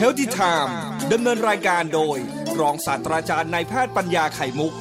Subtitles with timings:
[0.00, 0.72] h e a l t h y Time
[1.12, 2.18] ดำเนินรายการโดย
[2.60, 4.72] รองศาสตราจารย์นายแพทย์ปัญญาไข่มุก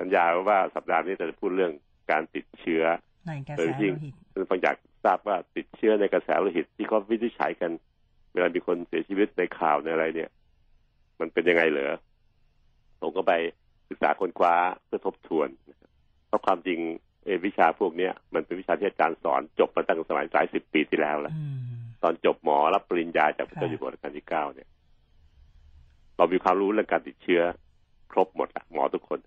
[0.00, 1.72] สัญญาว่าสัปดาห์นี้จะพูดเรื่อง
[2.10, 2.82] การติดเชื้อ
[3.28, 7.70] ในกระโดแสยโลที่หิตคือฟังอยากทราบว่าติดเชื้อในกระแสโลหิตที่เขาวินิจฉัยกัน
[8.32, 10.30] เวลามีคนเสียชีวิตในข่าวในอะไรเนี่ย
[11.20, 11.96] มันเป็นยังไงเหรอ
[13.00, 13.32] ผมก็ไป
[13.88, 14.54] ศึกษาค้นคว้า
[14.84, 15.90] เพื่อทบทวนนะครับ
[16.26, 17.09] เพราะความจริงเอ่อ
[17.46, 21.60] วิชาพวกเนี้ยมันเป็นวิชาที่อาจารย์สอนจบมาตั้งแต่สมัยหลายสิบปีที่แล้วแล้วอืม
[22.02, 24.68] ตอนจบหมอรับปริญญาจากพระเจ้าอยู่หัวรัชกาลที่เก้าเนี่ย
[26.16, 27.42] เรามีความรู้เรื่องการติดเชื้อ
[28.12, 29.20] ครบหมดละหมอทุกคน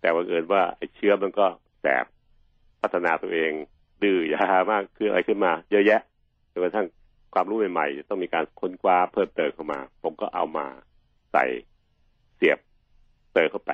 [0.00, 1.46] แต่ว่าเอิญว่าไอ้เชื้อมันก็
[1.80, 2.04] แสบ
[2.82, 3.52] พัฒนาตัวเอง
[4.02, 6.00] ดื้อยามากคืออะไรขึ้นมา เยอะแยะ
[6.52, 6.86] จนกระทั่ง
[7.34, 10.66] ความรู้ใหม่ๆจะต้องมีการค้นคว้าเพิ่มเติมเข้ามา ผมก็เอามา
[11.32, 11.44] ใส่
[12.36, 12.58] เสียบ
[13.34, 13.70] เติมเข้าไป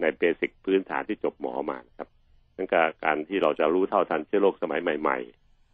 [0.00, 2.08] ในเบสิกพื้นฐานที่จบหมอมานะครับ
[2.62, 5.18] นั่นก็การที่เราจะรู้เท่าทันเชื้อโรคสมัยใหม่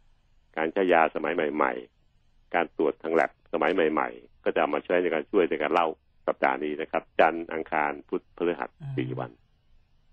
[0.01, 1.73] ๆ การใช้ยาสมัยใหม่
[2.13, 5.87] ๆ การตรวจทางแลบสมัยใหม่ ๆ ก็จะเอามาช่วยในการช่วยในการเล่า
[6.27, 9.31] สัปดาห์นี้นะครับ จันทร์อังคารพุธพฤหัสสี่วัน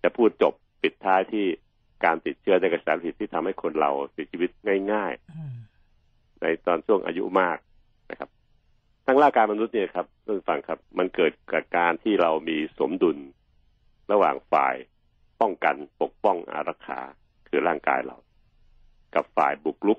[0.03, 1.47] จะพูดจบปิดท้ายที่
[2.05, 4.51] การติดเชื้อในกระแสโลหิตที่ทำให้คนเราเสียชีวิต
[4.93, 7.59] ง่ายอืมๆในตอนช่วงอายุมาก
[8.11, 8.31] นะครับ
[9.07, 13.19] ทั้งร่างกายมนุษย์เนี่ยครับท่านผู้ฟังครับ มันเกิดจากการที่เรามีสมดุล
[14.13, 14.75] ระหว่างฝ่าย
[15.41, 17.01] ป้องกันปกป้องอารักขา
[17.49, 18.17] คือร่างกายเรา
[19.15, 19.99] กับฝ่ายบุกรุก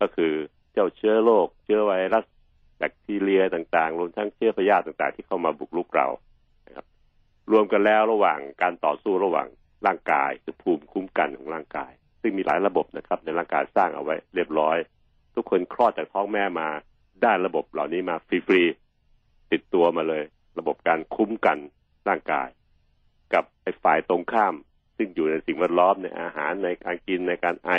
[0.00, 0.32] ก็คือ
[0.72, 2.24] เจ้าเชื้อโรคเชื้อไวรัส
[2.78, 6.08] แบคทีเรียต่างๆ รวมทั้งเชื้อพยาธิต่างๆ ที่เข้ามาบุกรุกเรา
[6.66, 6.86] นะครับ
[7.52, 9.48] รวมกันแล้วระหว่างการต่อสู้ระหว่าง
[9.86, 14.76] ร่างกายคือภูมิคุ้มกันของร่างกาย ซึ่งมีหลายระบบนะครับ ในร่างกายสร้างเอาไว้ เรียบร้อย
[15.34, 16.68] ทุกคนคลอดจากท้องแม่มา
[17.22, 20.24] ได้ระบบเหล่านี้มาฟรีๆติดตัวมาเลย
[20.58, 21.58] ระบบการคุ้มกัน
[22.08, 22.48] ร่างกาย
[23.34, 24.54] กับไอ้ฝ่ายตรงข้าม
[24.98, 27.70] ซึ่งอยู่ในสิ่งแวดล้อมในอาหารในการกินในการไอ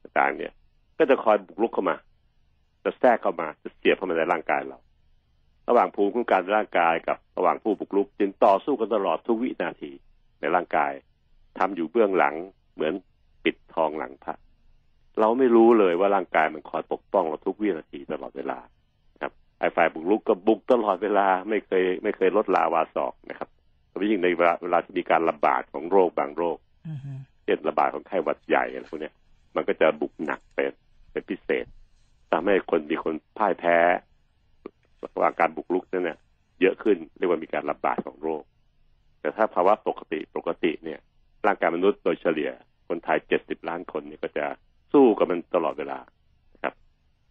[0.00, 0.52] ต่างๆ เนี่ย
[0.98, 1.96] ก็จะคอยบุกรุกเข้ามา
[2.84, 4.78] จะแทรกเข้ามาจะเสียบเข้ามาในร่างกายเรา
[5.68, 9.92] ระหว่างภูมิคุ้มกันร่างกายกับระหว่างผู้บุกรุก จึงต่อสู้กันตลอดทุกวินาที
[10.40, 10.92] ในร่างกาย
[11.58, 12.34] ทำอยู่เบื้องหลัง
[12.74, 12.94] เหมือน
[13.44, 14.34] ปิดทองหลังพระ
[15.20, 18.58] เราไม่รู้เลยว่าร่างกายมันคอยปกป้องเราทุกวินาทีตลอดเวลา
[19.22, 23.48] ครับไอ้ฝ่ายบุกรุกก็บุกตลอดเวลาไม่เคย ไม่เคยลดลาวาศอกนะครับ
[24.06, 26.98] ยเฉพาะยิ่งในเวลาเวลาที่มีการระบาดของโรคบางโรคอืม
[27.44, 29.14] เช่นระบาดของไข้หวัดใหญ่อะไรพวกเนี้ย
[29.54, 30.72] มันก็จะบุกหนักเป็น
[31.10, 31.66] เป็นพิเศษ
[32.32, 33.76] ทำให้คนมีคนพ่ายแพ้
[35.14, 36.18] ระหว่างการบุกรุกนั้นเนี่ย
[36.60, 38.42] เยอะขึ้นเรียกว่ามีการระบาดของโรค
[39.20, 40.98] แต่ถ้าภาวะปกติปกติเนี่ย
[41.46, 42.50] ร่างกายมนุษย์โดยเฉลี่ย
[42.88, 44.44] คนไทยเจ็ดสิบล้านคนเนี่ยก็จะ
[44.92, 45.98] สู้กับมันตลอดเวลา
[46.54, 46.74] นะครับ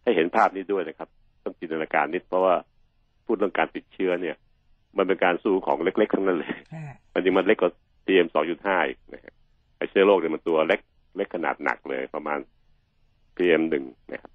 [0.02, 1.08] ให้เห็นภาพนี้ด้วยนะครับ
[1.44, 2.54] ต้องจินตนาการนิดเพราะว่า
[3.24, 4.36] พูดเรื่องการติดเชื้อเนี่ย
[4.96, 7.72] มันเป็นการสู้ของเล็กๆทั้งนั้นเลยค่ะมันจริงมันเล็กกว่า
[8.06, 8.26] PM
[8.58, 9.34] 2.5อีกนะครับ
[9.76, 10.80] ไอเชื้อโรคเนี่ยมันตัวเล็ก
[11.16, 12.38] เล็กขนาดหนักเลยประมาณ
[13.36, 14.32] PM หนึ่งนะครับ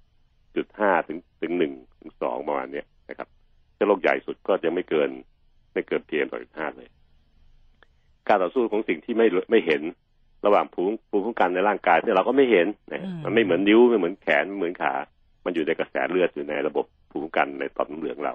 [0.56, 3.28] จุดห้าถึงถึงหนึ่งถึงสองประมาณเนี้ยนะครับ
[3.74, 5.10] เชื้อโรคใหญ่สุดก็ยังไม่เกิน
[5.72, 6.88] ไม่เกิน PM 2.5เลย
[8.28, 9.82] การต่อสู้ของสิ่งที่ไม่ไม่เห็น
[10.46, 14.94] ระหว่างภูมิภูมิคุ้มกันในร่างกายที่เราก็ไม่เห็นนะมันไม่เหมือนนิ้วไม่เหมือนแขนไม่เหมือนขา
[15.44, 18.34] มันอยู่ในกระแสเลือดอยู่ในระบบภูมิคุ้มกันในต่อมน้ำเหลืองเรา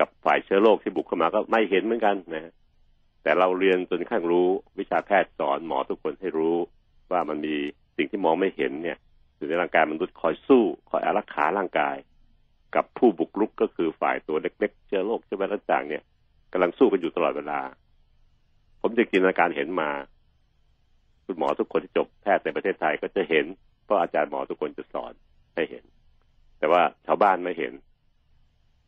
[0.00, 2.52] กับฝ่ายเชื้อโรคที่บุกเข้ามาก็ไม่เห็นเหมือนกันนะ
[3.22, 4.46] แต่เราเรียนจนกระทั่งรู้
[4.78, 6.56] วิชาแพทย์สอนหมอทุกคนให้รู้
[7.10, 7.54] ว่ามันมี
[7.96, 8.98] สิ่งที่มองไม่เห็นเนี่ย
[9.36, 11.96] อยู่ในร่างกายมนุษย์คอยสู้คอยอารักขาร่างกาย
[12.74, 16.02] กับผู้บุกรุกก็คือฝ่ายตัวเล็กๆเชื้อโรคเชื้อไวรัสต่างเนี่ย
[16.52, 17.60] กำลังสู้กันอยู่ตลอดเวลา
[18.80, 19.90] ผมจะจินตนาการเห็นมา
[21.24, 23.44] คุณหมอทุกคนที่จบแพทย์ในประเทศไทยก็จะเห็น
[23.84, 25.12] เพราะอาจารย์หมอทุกคนจะสอน
[25.54, 25.84] ให้เห็น
[26.58, 27.72] แต่ว่าชาวบ้านไม่เห็น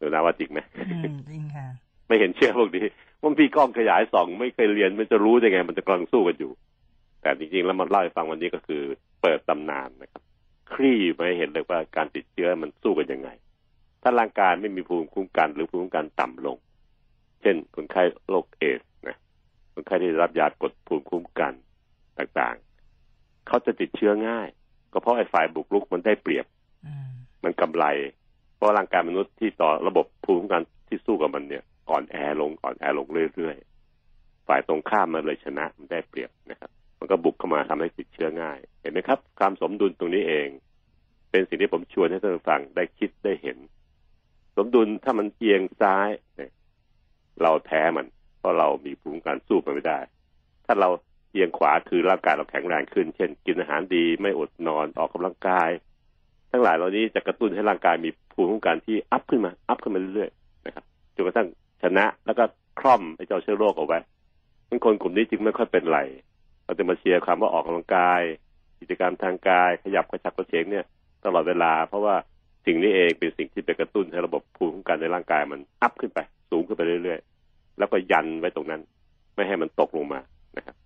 [0.00, 1.66] หรือนาว่าจริงไหมอืมจริงค่ะ
[2.08, 2.84] ไม่เห็นเชื่อพวกนี้
[3.22, 6.52] มันพี่กล้องขยายส่องไม่เคยเรียนมันจะรู้ได้ไง มันจะกำลังสู้กันอยู่
[7.20, 8.82] แต่จริงๆแล้วมันเล่าให้ฟังวันนี้ก็คือ
[9.22, 10.22] เปิดตำนานนะครับ
[10.72, 13.30] คลี่มาให้เห็นเลยว่าการติดเชื้อมันสู้กันยังไง
[14.02, 16.56] ถ้าร่างกายไม่มีภูมิคุ้มกัน หรือภูมิคุ้มกันต่ำลง
[17.42, 19.16] เช่น คนไข้โรคเอดส์นะ
[19.74, 21.52] คนไข้ที่ได้รับยากดภูมิคุ้มกัน
[22.18, 24.48] ต่างๆ เขาจะติดเชื้อง่าย
[24.92, 26.46] ก็เพราะไอ้ฝ่ายบุกรุกมันได้เปรียบ
[26.86, 27.08] อืม
[27.44, 27.84] มันกำไร
[28.60, 40.48] เพราะร่างกายมนุษย์ที่ต่อระบบภูมิคุ้มกันที่สู้กับมันเนี่ยอ่อนแอลงอ่อนแอลงเรื่อยๆฝ่ายตรงข้ามมันเลยชนะมันได้เปรียบนะครับ มันก็บุกเข้ามาทำให้ติดเชื้อง่าย เห็นไหมครับ ความสมดุลตรงนี้เอง
[41.30, 43.58] เป็นสิ่งที่ผมชวนให้ท่านฟังได้คิดได้เห็น
[44.56, 46.52] สมดุลถ้ามันเอียงซ้ายเนี่ย
[47.42, 48.06] เราแพ้มัน
[48.38, 50.00] เพราะเรามีภูมิคุ้มกันสู้มันไม่ได้
[50.66, 50.88] ถ้าเรา
[51.32, 55.70] เอียงขวาคือร่างกายเราแข็งแรงขึ้น เช่น กินอาหารดีไม่อดนอนออกกำลังกาย
[56.50, 61.48] ทั้งหลายเหล่านี้จะกระตุ้นให้ร่างกายมีภูมิคุ้มกันที่อัพขึ้นมาอัพขึ้นมาเรื่อยๆนะครับจนกระทั่ง
[61.82, 62.44] ชนะแล้วก็
[62.80, 63.98] คล่อมไอ้เจ้าเชื้อโรคเอาไว้
[64.68, 66.00] ทั้งคนกลุ่มนี้จึงไม่ค่อยเป็นไร
[66.64, 68.20] เราจะมาเชียร์คำว่าออกกำลังกาย
[68.80, 70.84] กิจกรรมทางกาย ขยับกระชับกระเฉงเนี่ย
[71.24, 72.14] ตลอดเวลา เพราะว่า
[72.66, 76.18] สิ่งนี้เองเป็นสิ่งที่ไปกระตุ้นให้ระบบภูมิคุ้มกันในร่างกายมันอัพขึ้นไป
[76.50, 78.80] สูงขึ้นไปเรื่อยๆ แล้วก็ยันไว้ตรงนั้น
[79.34, 80.20] ไม่ให้มันตกลงมา
[80.56, 80.76] นะครับ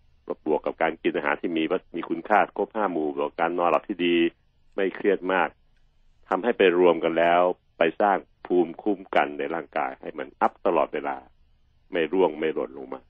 [0.46, 4.16] บวกกับการกินอาหารที่มีวัมีคุณค่าครบห้าหมู่บวกการนอนหลับที่ดี
[4.76, 5.49] ไม่เครียดมาก
[6.29, 7.41] ทำให้ไปรวมกันแล้ว
[7.79, 11.17] ไปสร้างภูมิคุ้มกันในร่างกาย ให้มันอัพตลอดเวลา
[11.93, 13.00] ไม่ร่วงไม่หล่นลงมา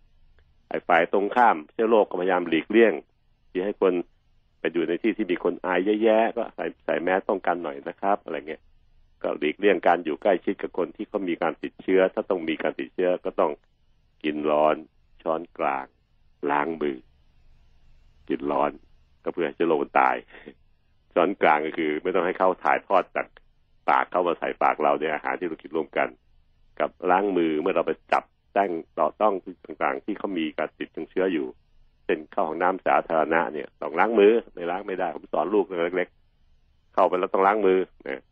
[0.68, 2.92] ไอ้ฝ่ายตรงข้ามเชื้อโรคก็พยายามหลีกเลี่ยง
[3.50, 3.92] ที่ให้คน
[4.60, 8.62] ไปอยู่ในที่ที่มีคนอายแย่ๆก็ใส่ใส่แมสป้องกันหน่อยนะครับอะไรเงี้ย
[9.22, 13.52] ก็หลีกเลี่ยงการอยู่ใกล้ชิดกับคนที่เขามีการติดเชื้อ ถ้าต้องมีการติดเชื้อก็ต้อง
[14.24, 14.76] กินร้อน
[15.22, 15.86] ช้อนกลาง
[16.50, 16.98] ล้างมือ
[18.28, 18.70] กินร้อน
[19.22, 20.16] ก็เพื่อให้เชื้อโรคตาย
[21.14, 23.26] ช้อนกลางก็คือ ไม่ต้องให้เข้าถ่ายทอดจาก
[23.88, 26.08] ปากเข้ามาใส่ปากเราในอาหารที่เรากินร่วมกัน
[26.80, 28.70] กับล้างมือเมื่อเราไปจับแต้ง
[29.00, 29.34] ต่อต้อง
[29.64, 31.46] ต่างๆ ที่เขามีการติดเชื้ออยู่
[32.04, 35.64] เช่นเข้าห้องน้ำสาธารณะเนี่ยต้องล้างมือไม่ล้างไม่ได้ผมสอนลูก
[35.96, 37.78] เล็กๆเข้าไปแล้วต้องล้างมือ
[38.08, 38.22] นะ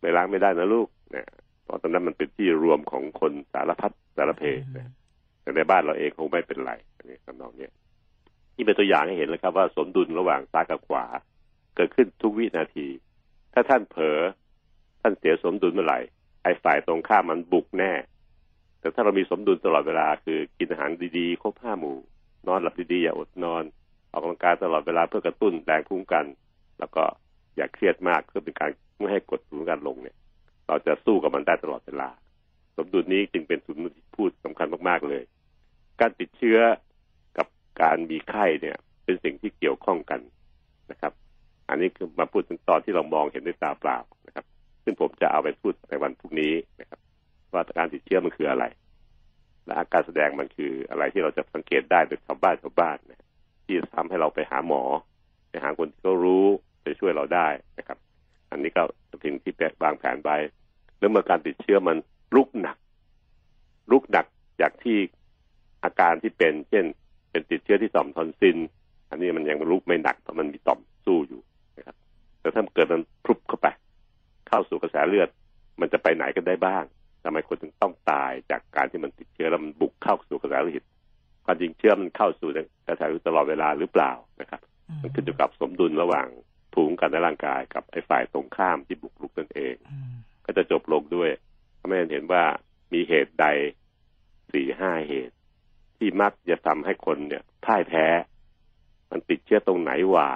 [0.00, 1.24] ไม่ล้างไม่ได้นะลูกนะ
[1.64, 4.42] เพราะตอนนั้นมันเป็นที่รวมของคนสารพัดสารเพ
[4.76, 4.90] นะ
[5.42, 6.72] แต่ในบ้านเราเองคงไม่เป็นไร
[7.02, 7.72] นนี้คำนองเนี้ย
[8.54, 11.04] ที่เป็นตัวอย่างให้เห็นเลยครับว่าสมดุลระหว่างซ้ายกับขวา
[11.74, 12.86] เกิดขึ้นทุกวินาที
[13.52, 14.18] ถ้าท่านเผลอ
[15.00, 16.00] ท่านเสียสมดุลเมื่อไหร่
[16.42, 17.92] ไอ้ฝ่ายตรงข้ามมันบุกแน่
[18.80, 21.96] แต่ถ้าเรามีสมดุลตลอดเวลาคือกินอาหารดีๆครบห้าหมู่
[22.46, 23.64] นอนหลับดีๆอย่าอดนอน
[24.10, 26.24] ออกกำลังกายตลอดเวลาเพื่อกระตุ้นแรงภูมิกัน
[26.78, 27.02] แล้วก็
[27.56, 30.16] อย่าเครียดมากเพื่อเป็นการไม่ให้กดภูมิกันลงเนี่ย
[30.66, 32.08] เราจะสู้กับมันได้ตลอดเวลา
[32.76, 35.22] สมดุลนี้จึงเป็นสมดุลที่พูดสำคัญมากๆเลย
[36.00, 36.58] การติดเชื้อ
[37.38, 37.46] กับ
[37.82, 40.20] การมีไข้เนี่ย เป็นสิ่งที่เกี่ยวข้องกัน
[40.90, 41.12] นะครับ
[41.70, 44.44] อันนี้คือมาพูดถึงตอนที่เรามองเห็นด้วยตาเปล่านะครับ
[44.84, 47.00] ซึ่งผมจะเอาไปพูดในวันพรุ่งนี้นะครับ
[47.52, 48.64] ว่าการติดเชื้อมันคืออะไร
[49.64, 53.26] และอาการแสดงมันคืออะไรที่เราจะสังเกตได้โดยชาวบ้านชาวบ้านนะ
[53.64, 54.82] ที่ทำให้เราไปหาหมอ
[55.50, 56.46] ไปหาคนที่เขารู้
[56.84, 57.98] จะช่วยเราได้นะครับ
[58.50, 58.82] อันนี้ก็
[59.24, 59.52] สิ่งที่
[59.82, 60.36] วางแผนไว้
[60.98, 61.96] เรื่องเมื่อการติดเชื้อมัน
[62.36, 62.76] ลุกหนัก
[63.90, 64.26] ลุกหนัก
[64.60, 64.98] จากที่
[65.84, 66.84] อาการที่เป็น เช่น
[67.30, 68.58] เป็นติดเชื้อที่ต่อมทอนซิล
[69.10, 71.40] อันนี้มันยังลุกไม่หนักเพราะมันมีต่อมสู้อยู่
[72.40, 73.66] แต่ถ้าเกิดมันพรุบเข้าไป
[74.48, 75.28] เข้าสู่กระแสเลือด
[75.80, 76.84] มันจะไปไหนกันได้บ้าง
[77.24, 80.84] ทำไมคนถึงต้องตายจากการที่มันติดเชื้อแล้วมันบุกเข้าสู่กระแสเลือด
[81.44, 82.48] ความจริงเชื้อมันเข้าสู่
[82.88, 84.60] กระแสเลือดตลอดเวลาหรือเปล่านะครับ
[85.02, 86.28] มันขึ้นอยู่กับสมดุลระหว่าง
[86.72, 89.74] ภูมิคุ้มกันในร่างกายกับไอ้ฝ่ายตรงข้ามที่บุกรุกนั่นเอง
[90.44, 91.30] ก็จะจบลงด้วย
[91.78, 92.44] ทำให้เห็นว่า
[92.92, 93.46] มีเหตุใด
[94.52, 95.36] สี่ห้าเหตุ
[95.96, 98.06] ที่มักจะทำให้คนเนี่ยพ่ายแพ้
[99.10, 100.28] มันติดเชื้อตรงไหนว่า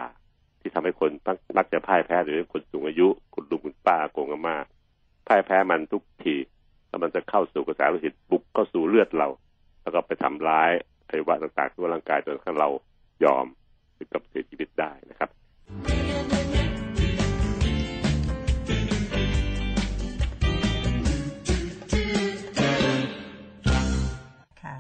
[0.65, 1.11] ที่ทำให้คน
[1.57, 4.57] มักจะพ่ายแพ้หรือคนสูงอายุคุณลุงคุณป้าโกงอาม่า
[5.29, 6.37] พ่ายแพ้มันทุกที
[6.89, 9.29] แล้วมันจะเข้าสู่กระแสโลหิตบุกเข้าสู่เลือดเรา
[9.83, 10.71] แล้วก็ไปทำร้าย
[11.09, 12.69] อวัยวะต่างๆทั่วร่างกายจนกระทั่งเรา
[13.25, 13.47] ยอม
[13.97, 15.31] ถึงกับเสียชีวิตได้นะครับ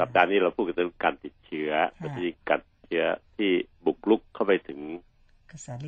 [0.01, 1.71] สัปดาห์นี้เราพูดกันเรื่องการติดเชื้อ
[2.17, 3.05] ที่การติดเชื้อ
[3.37, 3.51] ที่
[3.87, 4.81] บุกลุกเข้าไปถึง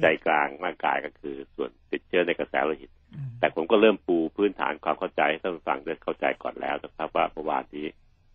[0.02, 2.90] ใจกลางร่างกายก็คือ ส่วนติดเชื้อในกระแสโลหิต
[3.38, 7.86] แต่ผมก็เริ่มปูพื้นฐานความเข้าใจให้ท่านฟังได้เข้าใจก่อนแล้วนะครับ ว่าเมื่อวานนี้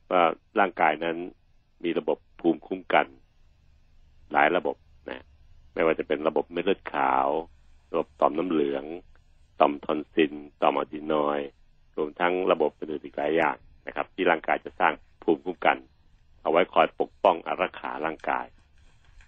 [0.10, 0.22] ว่า
[0.60, 1.18] ร่างกายนั้น
[1.84, 3.06] มีระบบภูมิคุ้มกัน
[4.32, 4.76] หลายระบบ
[5.10, 5.24] นะ
[5.74, 7.28] ไม่ว่าจะเป็นระบบเม็ดเลือดขาว
[7.92, 8.86] ระบบต่อมน้ำเหลือง
[9.60, 11.40] ต่อมทอนซิลต่อมอะดีนอย
[11.98, 13.58] รวมทั้งระบบอื่นอีกหลายอย่าง
[13.88, 15.78] นะครับ ที่ร่างกายจะสร้างภูมิคุ้มกัน
[16.42, 18.46] เอาไว้คอยปกป้องอารักขาร่างกาย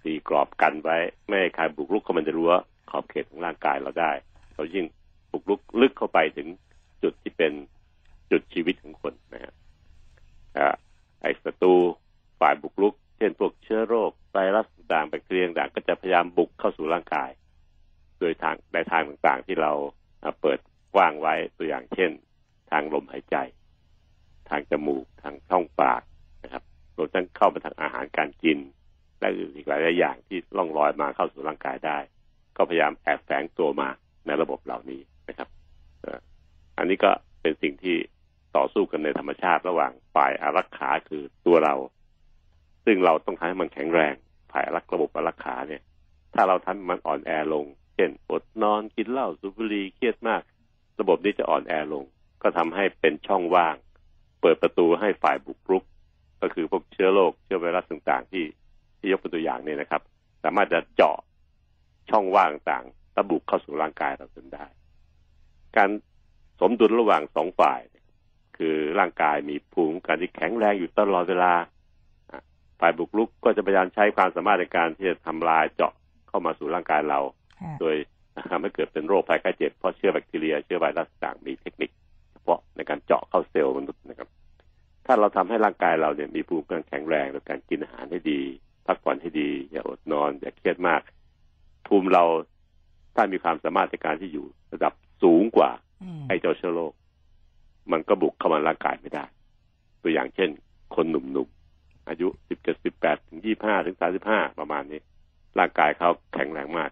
[0.03, 2.53] ตีกรอบกันไว้ ไม่ให้ใครบุกรุกเข้ามาในรั้ว
[2.89, 4.11] ขอบเขตของร่างกายเราได้
[4.55, 4.85] เรายิ่ง
[5.31, 6.47] บุกรุกลึกเข้าไปถึง
[7.03, 7.53] จุดที่เป็น
[8.31, 9.53] จุดชีวิตของคนนะฮะ
[11.21, 11.73] ไอ้ศัตรู
[12.39, 17.29] ฝ่ายบุกรุก เช่นพวกเชื้อโรคไวรัสต่างแบคทีเรียต่างก็จะพยายามบุกเข้าสู่ร่างกาย
[18.19, 19.71] โดยทางในทางต่างๆที่เรา
[20.41, 20.59] เปิด
[20.95, 22.11] กว้างไว้ตัวอย่างเช่น
[22.71, 23.35] ทางลมหายใจ
[24.49, 26.01] ทางจมูกทางช่องปาก
[26.43, 26.63] นะครับ
[26.97, 28.59] รวมทั้งเข้ามาทางอาหารการกิน
[29.23, 31.97] และอื่นอีกหลายอย่างที่ล่องลอยมาเข้าสู่ร่างกายได้
[32.57, 33.89] ก็พยายามแอบแฝงตัวมา
[34.25, 35.49] ในระบบเหล่านี้นะครับ
[36.77, 37.11] อันนี้ก็
[37.41, 37.97] เป็นสิ่งที่
[38.55, 41.75] ต่อสู้กันในธรรมชาติระหว่างฝ่ายอารักขาคือตัวเรา
[42.85, 44.13] ซึ่งเราต้องทำให้มันแข็งแรง
[44.51, 45.81] ฝ่ายรักระบบอารักขาเนี่ย
[46.33, 47.65] ถ้าเราทำมันอ่อนแอลง
[47.95, 50.41] เช่นอดนอนกินเหล้าสูบบุหรี่เครียดมาก
[50.99, 52.05] ระบบนี้จะอ่อนแอลง
[52.41, 53.75] ก็ทำให้เป็นช่องว่าง
[54.41, 55.83] เปิดประตูให้ฝ่ายบุกรุก
[56.41, 58.43] ก็คือพวกเชื้อโรคเชื้อไวรัสต่างๆ ที่
[59.03, 60.01] ที่ยกเป็นตัวอย่างเนี่ยนะครับ
[60.43, 61.17] สามารถจะเจาะ
[62.09, 64.65] ช่องว่างต่างๆระบุเข้าสู่ร่างกายเราจนได้
[65.75, 65.89] การ
[66.59, 67.81] สมดุลระหว่างสองฝ่าย
[68.57, 71.53] คือร่างกายมีภูมิการที่แข็งแรงอยู่ตลอดเวลา
[72.79, 75.93] ฝ่ายบุกรุกก็จะพยายามใช้ความสามารถในการที่จะทำลายเจาะ
[76.27, 77.19] เข้ามาสู่ร่างกายเรา
[77.81, 77.95] โดย
[78.51, 81.91] ทำให้เกิดเป็นโรคภัยไข้เจ็บเพราะเชื้อแบคทีเรียเชื้อไวรัสต่างมีเทคนิค
[82.31, 84.29] เฉพาะในการเจาะเข้าเซลล์มนุษย์นะครับ
[85.05, 88.41] ถ้าเราทำให้ร่างกายเราเนี่ยมีภูมิคุ้มกันแข็งแรงโดยการกินอาหารให้ดี
[88.85, 91.01] พักผ่อนให้ดี อย่าอดนอน อย่าเครียดมาก
[91.87, 92.23] ภูมิเรา
[93.15, 95.71] ถ้ามีความสามารถในการที่อยู่ระดับสูงกว่า
[96.03, 96.93] อืมไอ้เจ้าเชื้อโรค
[97.91, 99.25] มันก็บุกเข้ามาร่างกายไม่ได้
[100.01, 100.49] ตัวอย่างเช่น
[100.95, 105.01] คนหนุ่มๆ อายุสิบเจ็ดสิบแปดถึงยี่ห้าถึงสาสิบห้าประมาณนี้
[105.59, 106.91] ร่างกายเขาแข็งแรงมาก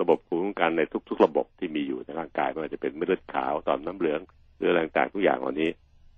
[0.00, 4.20] ระบบภูมิคุ้มกันในทุก ๆ ระบบที่มีอยู่ในร่างกายไม่ว่าจะเป็นเม็ดเลือดขาวต่อมน้ำเหลือง
[4.56, 5.70] หรืออะไรต่างๆทุกอย่างเหล่านี้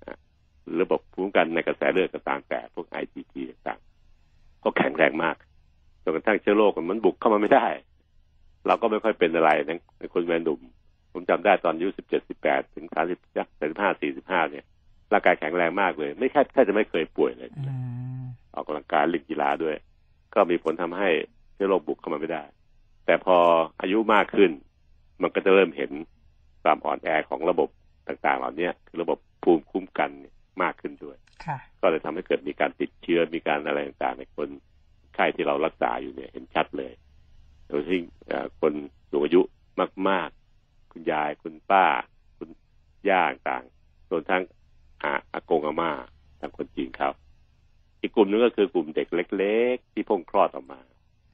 [0.04, 0.16] อะ
[0.62, 3.93] หรือระบบภูมิคุ้มกันในกระแสเลือดก็ตามแต่พวก IgG ต่างๆ
[4.64, 5.36] ก็แข็งแรงมาก
[6.02, 7.66] จนกระทั่งเชื้อโรคมันบุกเข้ามาไม่ได้
[8.66, 10.60] เราก็ไม่ค่อยเป็นอะไรนะในคนวัยหนุ่ม
[11.12, 13.18] ผมจำได้ตอนอายุสิบเจ็ดสิบแปดถึงสามสิบ
[13.58, 14.64] สามสิบห้าสี่สิบห้าเนี่ย
[15.12, 17.62] ร่างกายแข็งแรงมากเลย ไม่แค่แค่จะไม่เคยป่วยเลยอื
[18.20, 19.76] มออกกำลังกายเล่นกีฬาด้วย
[20.34, 21.08] ก็มีผลทำให้
[21.54, 22.42] เชื้อโรคบุกเข้ามาไม่ได้
[23.06, 23.36] แต่พอ
[23.80, 24.50] อายุมากขึ้น
[25.22, 25.90] มันก็จะเริ่มเห็น
[26.62, 27.68] ความอ่อนแอของระบบ
[28.08, 34.48] ต่างๆ เหล่านี้คือระบบภูมิคุ้มกันเนี่ย มากขึ้นด้วยค่ะก็เลยทำให้เกิดมีการติดเชื้อมีการอะไรต่างๆในคน
[35.14, 36.92] ไข้ที่เรารักษาอยู่เนี่ยเห็นชัดเลย
[37.68, 38.72] โดยที่เอ่อคน
[39.10, 39.40] สูงอายุ
[40.08, 40.28] มาก
[40.60, 41.84] ๆ คุณยายคุณป้า
[42.38, 42.48] คุณ
[43.08, 44.42] ย่าต่างๆรวมทั้ง
[45.02, 45.92] อาอากงอาม่า
[46.40, 47.10] ทางคนจีนเขา
[48.00, 50.80] อีกกลุ่มหนึงก็คือกลุ่มเด็กเล็ก ๆ ที่เพิ่งคลอดออกมา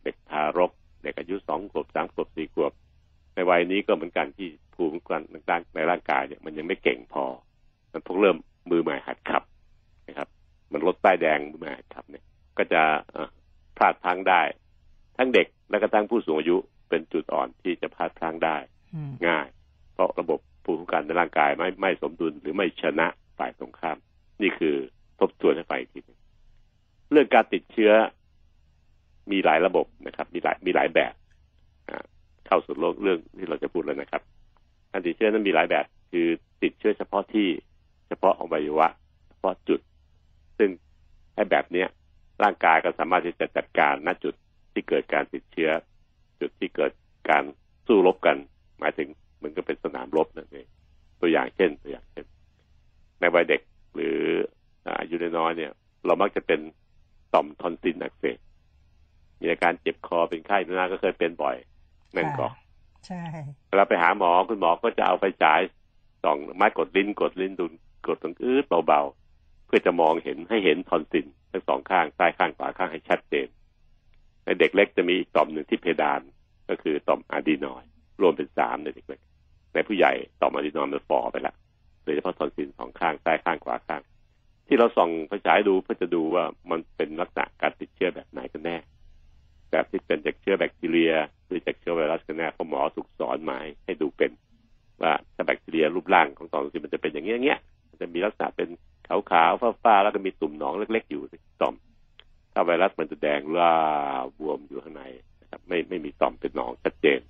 [0.04, 0.70] เด็กทารก
[1.02, 2.72] เด็กอายุสองขวบสามขวบสี่ขวบ
[3.34, 7.24] ในวัยนี้ก็เหมือนกันที่ภูมิคุ้มกันต่างๆในร่างกายเนี่ยมันยังไม่เก่งพอ
[7.92, 8.36] มันเพิ่งเริ่ม
[8.70, 9.42] มือใหม่หัดขับ
[10.08, 10.28] นะครับ
[10.72, 12.24] มันรถป้ายแดงมือใหม่หัดขับเนี่ย
[12.58, 13.28] ก็จะเอ่อ
[13.76, 14.42] พลาดพลั้งได้
[15.16, 16.56] ทั้งเด็กและก็ทั้งผู้สูงอายุ
[16.88, 18.56] เป็นจุดอ่อนที่จะพลาดพลั้งได้
[18.94, 19.46] อืมง่าย
[19.92, 23.06] เพราะระบบภูมิคุ้มกันในร่างกายไม่ไม่สมดุลหรือไม่ชนะ
[23.38, 23.98] ฝ่ายตรงข้าม
[24.42, 24.74] นี่คือ
[25.20, 26.18] ทบทวนให้ฟังอีกทีหนึ่ง
[27.12, 27.92] เรื่องการติดเชื้อ
[29.30, 31.14] มีหลายระบบนะครับ มีหลายมีหลายแบบ
[31.88, 32.04] อ่า
[32.46, 34.22] เข้าสู่โลกเรื่องที่เราจะพูดแล้วนะครับ
[34.92, 36.26] การติดเชื้อนั้นมีหลายแบบ คือ
[36.62, 37.48] ติดเชื้อเฉพาะที่
[38.10, 38.88] เฉพาะอวัยวะ
[39.28, 39.80] เฉพาะจุด
[40.58, 40.70] ซึ่ง
[41.34, 41.88] ให้แบบเนี้ย
[42.42, 44.34] ร่างกายก็สามารถที่จะจัดการณจุด
[44.72, 45.70] ที่เกิดการติดเชื้อ
[46.40, 46.92] จุดที่เกิด
[47.30, 47.44] การ
[47.86, 48.36] สู้รบกัน
[48.78, 50.66] หมายถึงเหมันก็เป็นสนามรบนั่นเอง
[51.20, 52.26] ตัวอย่างเช่นตัวอย่างเช่น
[53.20, 53.60] ในวัยเด็ก
[53.94, 54.18] หรือ
[54.86, 55.72] อ่าอายุน้อยๆเนี่ย
[56.06, 56.60] เรามักจะเป็น
[57.34, 58.38] ต่อมทอนซิลอักเสบ
[59.40, 61.56] มีอาการเจ็บคอเป็นไข้นาก็เคยเป็นบ่อย
[62.12, 62.50] แม่นก็ค่ะ
[63.06, 63.22] ใช่
[63.68, 65.60] เวลาไปหาหมอคุณหมอก็จะเอาไฟฉาย
[66.24, 67.64] ส่องไม้กดลิ้นกดลิ้นดู
[68.06, 73.48] กดตรงอื้อเบาๆ เพื่อจะมองเห็นให้เห็นทอนซิลทั้งสองข้างใต้ข้างขวาข้างให้ชัดเจน
[74.44, 76.20] ในเด็กเล็กจะมีอีกต่อมหนึ่งที่เพดาน
[76.68, 77.88] ก็คือต่อมอะดีนอยด์
[78.20, 79.20] รวมเป็นสามในเด็กเล็ก
[79.74, 81.54] ในผู้ใหญ่ต่อมอะดีนอยด์มันฝ่อไปล้ว
[82.04, 84.02] โดยเฉพาะทอนซิลสองข้างใต้ข้างขวาข้าง
[84.66, 88.76] ที่เราส่องไฟฉายดูเพื่อจะดูว่ามันเป็นลักษณะการติดเชื้อแบบไหนกันแน่
[89.70, 91.12] แบบที่เป็นจากเชื้อแบคทีเรีย
[91.46, 94.30] หรือจากเชื้อไวรัสกันแน่เพราะหมอถูกสอนมาให้ดูเป็น
[95.02, 97.60] ว่าถ้าแบคทีเรียรูปร่างของต่อมซิลมันจะเป็นอย่างเงี้ยเงี้ย
[98.00, 98.68] จะมีลักษณะเป็น
[99.08, 101.74] ขาวๆฟ้าๆแล้วก็มีตุ่มหนองเล็ก ๆ อยู่ในต่อม
[102.52, 103.74] ถ้าไวรัสมันจะแดงล่า
[104.38, 105.04] บวมอยู่ข้างใน
[105.40, 107.20] นะครับ ไม่ไม่มีต่อมเป็นหนองชัดเจน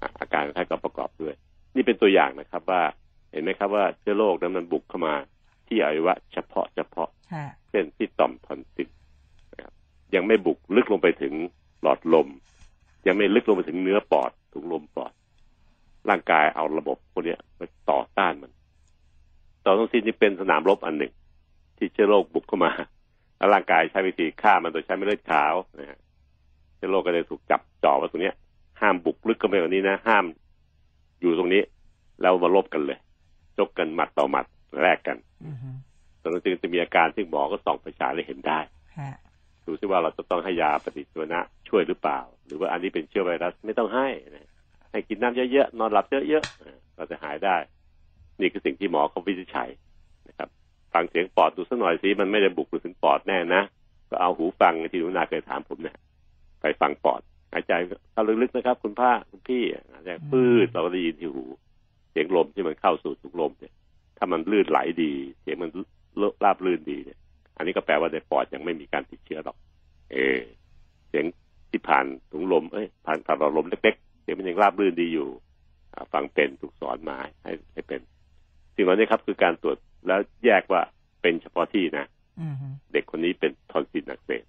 [0.00, 1.34] อะอาการคล้ายกับประกอบด้วย
[1.74, 2.82] นี่เป็นตัวอย่างนะครับว่า
[3.32, 5.14] เห็นไหมครับว่าเชื้อโรคนั้นมันบุกเข้ามา
[5.66, 8.88] ที่อวัยวะเฉพาะเฉพาะค่ะเช่นที่ต่อมทอนซิล
[9.52, 9.72] นะครับ
[10.14, 11.34] ยังไม่บุกลึกลงไปถึง
[11.82, 12.28] หลอดลม
[13.06, 15.12] ยังไม่ลึกลงไปถึงเนื้อปอดถุงลมปอด
[16.08, 18.52] ร่างกายเอาระบบพวกเนี้ยไปต่อต้านมัน
[19.64, 21.12] ต่อมทอนซิลนี่เป็นสนามรบอันหนึ่ง
[21.78, 22.70] ที่เชื้อโรคบุกเข้ามา
[23.36, 25.98] แล้วร่างกายใช้วิธีฆ่ามันโดยใช้เม็ดเลือดขาวนะฮะ
[26.76, 28.34] เชื้อโรคก็เลยถูกจับจ่อไว้ตรงเนี้ย
[28.80, 30.24] ห้ามบุกลึกเข้าไปกว่านี้นะ ห้าม
[31.20, 31.62] อยู่ตรงนี้
[32.20, 32.98] แล้วมาลบกันเลย
[33.56, 34.46] ชกกันหมัดต่อหมัด
[34.80, 35.16] แลกกัน
[35.46, 35.68] อือฮึ
[36.22, 38.58] ตอนนั้นจึงจะมีอาการที่หมอก็ส่องไฟฉายเลยเห็นได้
[38.96, 39.10] ค่ะ
[39.66, 44.48] ดูซิว่าเราจะต้องให้ยาปฏิชีวนะช่วยหรือเปล่า หรือว่าอันนี้เป็นเชื้อไวรัสไม่ต้องให้นะ
[44.90, 47.56] ให้กินน้ำเยอะๆนอนหลับเยอะๆอ่าเราจะหายได้
[48.40, 49.70] นี่คือสิ่งที่หมอเขาวิจัย
[50.28, 50.48] นะครับ
[50.94, 53.62] ฟังเสียงปอดดูสักหน่อยสิมันไม่ได้บุกไปถึงปอดแน่นะ
[54.10, 55.96] ก็เอาหูฟังที่หนูนาเคยถามผมเนี่ย
[56.60, 57.20] ไปฟังปอด
[57.52, 57.72] หายใจ
[58.12, 59.62] เข้าลึกๆนะครับ คุณพ่าคุณพี่
[59.92, 61.44] หายใจปืดเราก็ได้ยินที่หู
[62.10, 63.72] เสียงลมที่มันเข้าสู่ถุงลมเนี่ย
[64.18, 65.70] ถ้ามันลื่นไหลดี เสียงมัน
[66.44, 67.18] ราบลื่นดีเนี่ย
[67.56, 69.56] อันนี้ก็แปลว่าในปอดยังไม่มีการติดเชื้อหรอก
[70.12, 70.38] เออ
[71.08, 71.24] เสียง
[71.70, 75.28] ที่ผ่านถุงลมเอ้ยผ่านผ่านหลอดลมเล็กๆเสียงมันยังราบรื่นดีอยู่
[76.12, 78.00] ฟังเป็นถูกสอนมาให้ให้เป็น
[78.74, 79.76] สิ่งเหล่านี้ครับ คือการตรวจ
[80.06, 80.82] แล้วแยกว่า
[81.22, 82.06] เป็นเฉพาะที่นะ
[82.40, 84.44] อือฮึเด็กคนนี้เป็นทอนซิลอักเสบ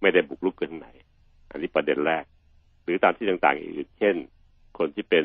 [0.00, 0.86] ไม่ได้บุกรุกเกินไหน
[1.50, 2.24] อันนี้ประเด็นแรก
[2.82, 4.14] หรือตามที่ต่างๆอีกเช่น
[4.78, 5.24] คนที่เป็น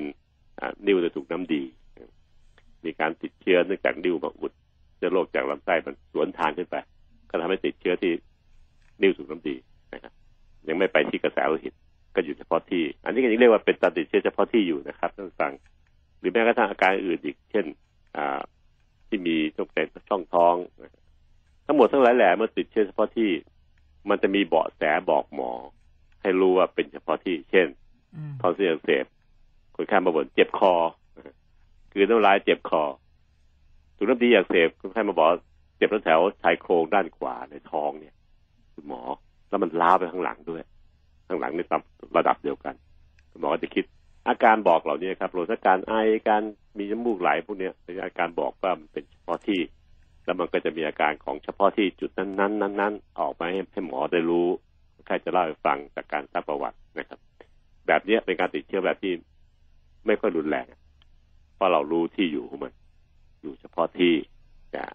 [0.60, 1.64] อ่านิ้วจะถูกน้ำดี
[2.86, 4.52] มีการติดเชื้อเนื่องจากนิ้วมาอุด
[4.96, 6.75] เชื้อโรคจากลำไส้มันสวนทางขึ้นไป
[7.30, 8.12] ก็ทำให้ติดเชื้อที่
[9.02, 9.56] นิ้วถูกน้ำดี
[9.94, 10.14] นะครับ
[10.68, 11.74] ยังไม่ไปที่กระแสโลหิต
[12.16, 15.52] ก็อยู่เฉพาะที่ อันนี้ก็ยังเรียกว่าเป็นการติดเชื้อเฉพาะที่อยู่นะครับท่านฟัง
[16.20, 17.85] หรือแม้กระทั่งอาการอื่นอีก เช่นอ่า
[19.07, 20.55] ที่มีช่องแสงช่องท้อง
[21.65, 23.29] ทั้งหมดทั้งหลายแหล่เมื่อติดเชื้อเฉพาะที่
[24.10, 25.51] มันจะมีเบาะแสบอกหมอ
[26.22, 27.67] ให้รู้ว่าเป็นเฉพาะที่ เช่น
[28.41, 29.05] ท้องเสียอักเสบ
[29.75, 30.74] คนไข้มาบ่นเจ็บคอ
[31.91, 32.84] คือน้ำลายเจ็บคอ
[33.95, 35.29] ถุงน้ำดีอักเสบคนไข้มาบอก
[35.77, 38.15] เจ็บแถวชายโครงด้านขวาในท้องเนี่ย
[38.74, 39.01] คุณหมอ
[39.50, 40.62] แล้วมันล้าไปข้างหลังด้วย
[41.27, 41.60] ข้างหลังใน
[42.17, 42.75] ระดับเดียวกัน
[43.31, 43.86] คุณหมอก็จะคิด
[44.27, 45.94] อาการบอกเหล่านี้ครับรวมทั้งการไอ
[46.29, 46.44] การ
[46.77, 49.60] มีน้ำมูกไหลพวกนี้เป็นอาการบอกว่ามันเป็นเฉพาะที่
[50.25, 54.48] แล้วมันก็จะมีอาการของเฉพาะที่จุดนั้นๆนั้นๆออกมาให้ให้หมอได้รู้
[55.08, 57.20] ใครจะเล่าให้ฟังจากการทราบประวัตินะครับ
[57.88, 59.13] แบบนี้เป็นการติดเชื้อแบบที่
[60.05, 60.65] ไม่ค่อยรุนแรง
[61.55, 62.74] เพราะเรารู้ที่อยู่ของมัน
[63.41, 64.13] อยู่เฉพาะที่
[64.75, 64.86] นะ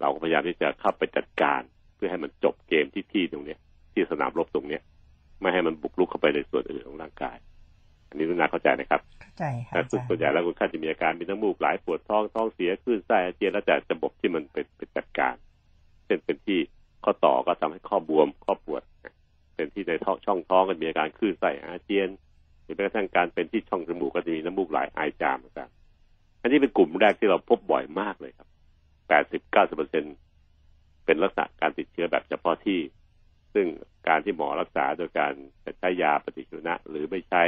[0.00, 1.60] เราพยายามที่จะเข้าไปจัดการ
[1.94, 3.58] เพื่อให้มันจบเกมที่ที่ตรงเนี้ย
[3.92, 4.82] ที่สนามรบตรงเนี้ย
[5.40, 7.36] ไม่ให้มันบุกลุกเข้าไปในส่วนอื่นของร่างกาย
[8.10, 15.34] อันนี้นุนาเข้าใจนะครับเข้าใจค่ะแต่ส่วนใหญ่แล้วคุณค่าจะมีอาการมีน้ำมูกไหลปวดท้องท้องเสียคลื่นไส้อาเจียนแล้วแต่ระบบที่มันเป็นเป็นจัดการ
[16.06, 16.58] เช่นเป็นที่
[17.04, 18.82] ข้อต่อก็ทำให้ข้อบวมข้อปวด
[19.54, 22.08] เป็นที่ในท้องช่องท้องก็มีอาการคลื่นไส้อาเจียน
[22.62, 25.70] หรือแม้กระทั่งการเป็นที่ช่องจมูกก็จะมีน้ำมูกไหลไอจามต่าง
[26.40, 28.48] อันนี้เป็นกลุ่มแรกที่เราพบบ่อยมากเลยครับ
[29.08, 30.04] แปดสิบเก้าสิบเปอร์เซ็น
[31.04, 32.78] เป็นลักษณะการติดเชื้อแบบเฉพาะที่
[33.54, 33.66] ซึ่ง
[34.08, 35.32] การที่หมอรักษาโดยการ
[35.78, 37.42] ใช้ยาปฏิชีวนะ หรือไม่ใช้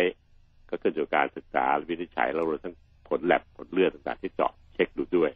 [0.73, 2.75] ก็ขึ้นอยู่กับการศึกษาวินิจฉัยแล้วรวมทั้ง
[3.09, 5.31] ผลแลบผลเลือดต่างๆที่เจาะเช็คดูด้วย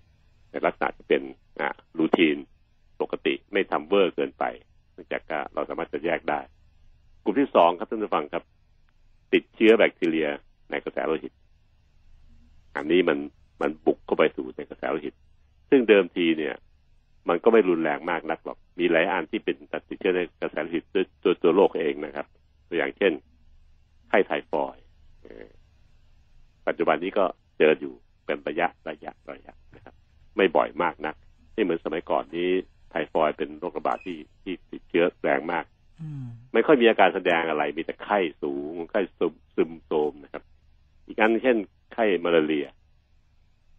[0.50, 1.22] ในลักษณะที่เป็น
[1.60, 2.36] อ่าroutine
[3.00, 4.44] ปกติไม่ทำเวอร์เกินไป
[4.92, 5.22] เนื่องจาก
[5.54, 6.40] เราสามารถจะแยกได้
[7.22, 8.42] กลุ่มที่สองครับท่านผู้ฟังครับ
[9.32, 10.28] ติดเชื้อแบคทีเรีย
[10.70, 11.32] ในกระแสโลหิต
[12.76, 13.18] อันนี้มัน
[13.62, 15.14] มันบุกเข้าไปสู่ในกระแสโลหิต
[15.70, 16.54] ซึ่งเดิมทีเนี่ย
[17.28, 19.56] มันก็ไม่รุนแรงมากนักหรอก มีหลายอันที่เป็น
[19.88, 22.26] ติดเชื้อในกระแสโลหิตด้วยตัวตัวโรคเองนะครับ
[22.68, 23.12] ตัวอย่างเช่น
[24.08, 24.76] ไข้ไทฟอยด์
[26.66, 27.24] ปัจจุบันนี้ก็
[27.58, 27.94] เจออยู่
[28.26, 29.94] เป็นระยะระยะระยะนะครับ
[30.36, 31.14] ไม่บ่อยมากนัก
[31.54, 32.50] ไม่เหมือนสมัยก่อนนี้
[32.90, 35.64] ไทฟอยเป็นโรคระบาดที่ที่ติดเชื้อแรงมาก
[36.52, 40.42] ไม่ค่อยมีอาการแสดงอะไร มีแต่ไข้สูงไข้ซึมซึมโทมนะครับ
[41.06, 41.56] อีกอันเช่น
[41.94, 42.66] ไข้มาลาเรีย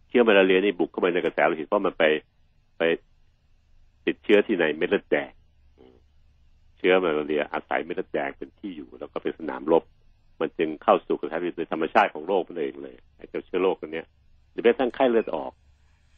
[0.08, 2.04] เชื้อมาลาเรียนี่บุกเข้าไปในกระแสโลหิตเพราะมันไป
[2.78, 2.82] ไป
[4.06, 5.30] ติดเชื้อที่ในเม็ดเลือดแดง
[6.78, 9.84] เชื้อมาลาเรียอาศัยเม็ดเลือดแดงเป็นที่อยู่ แล้วก็เป็นสนามรบ
[10.40, 14.02] มันจึงเข้าสู่กระแสโลหิตโดยธรรมชาติของโรคมันเองเลยไอ้เจ้าเชื้อโรคตัวนี้
[14.52, 15.52] หรือแม้ทั้งไข้เลือดออก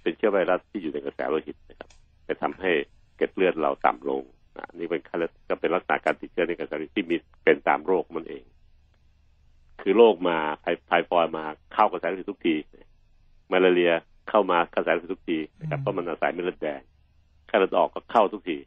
[0.03, 1.89] เป็นเชื้อไวรัสที่อยู่ในกระแสโลหิตนะครับ
[2.29, 2.71] จะทำให้
[3.17, 4.23] เกล็ดเลือดเราต่ำลง
[4.79, 8.45] นี่เป็นไข้เลือดก็เป็นลักษณะการติดเชื้อในกระแสโลหิตที่มีเป็นตามโรคมันเอง
[9.83, 10.37] คือโรคมา
[10.87, 12.55] ไพฟอยมาเข้ากระแสโลหิตทุกที
[13.51, 13.93] มาลาเรีย
[14.29, 16.81] เข้ามากระแสทุกทีนะครับเพราะมันอาศัยเม็ดเลือดแดง
[17.47, 18.59] ไข้เลือดออกก็เข้าทุกที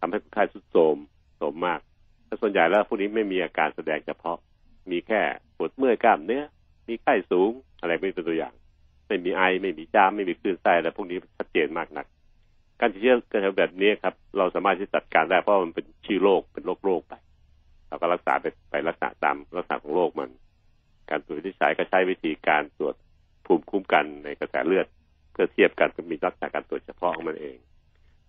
[0.00, 0.96] ทำให้คนไข้สุดโทม
[1.36, 1.80] โทมมาก
[2.26, 4.38] แต่ส่วนใหญ่แล้วพวกนี้ไม่มีอาการแสดงเฉพาะ
[4.92, 5.22] มีแค่
[5.56, 6.42] ปวดเมื่อยกล้ามเนื้อ
[6.88, 8.54] มีไข้สูง อะไรไม่เป็นตัวอย่าง
[9.06, 12.06] ไม่มีไอ ไม่มีจาม ไม่มีคลื่นไส้อะไรพวกนี้ชัดเจนมากนัก
[12.80, 17.14] การติดเชื้อกระแสแบบนี้ครับ เราสามารถที่จัดการได้เพราะมันเป็นชื่อโรค เป็นโรคโรคไป
[17.88, 20.30] เราก็รักษาไปไปรักษาตามลักษณะของโรคมัน
[21.10, 22.94] การตรวจวินิจฉัยก็ใช้วิธีการตรวจ
[23.46, 24.86] ภูมิคุ้มกันในกระแสเลือด
[25.32, 27.56] เพื่อเทียบกันมีลักษณะการตรวจเฉพาะของมันเอง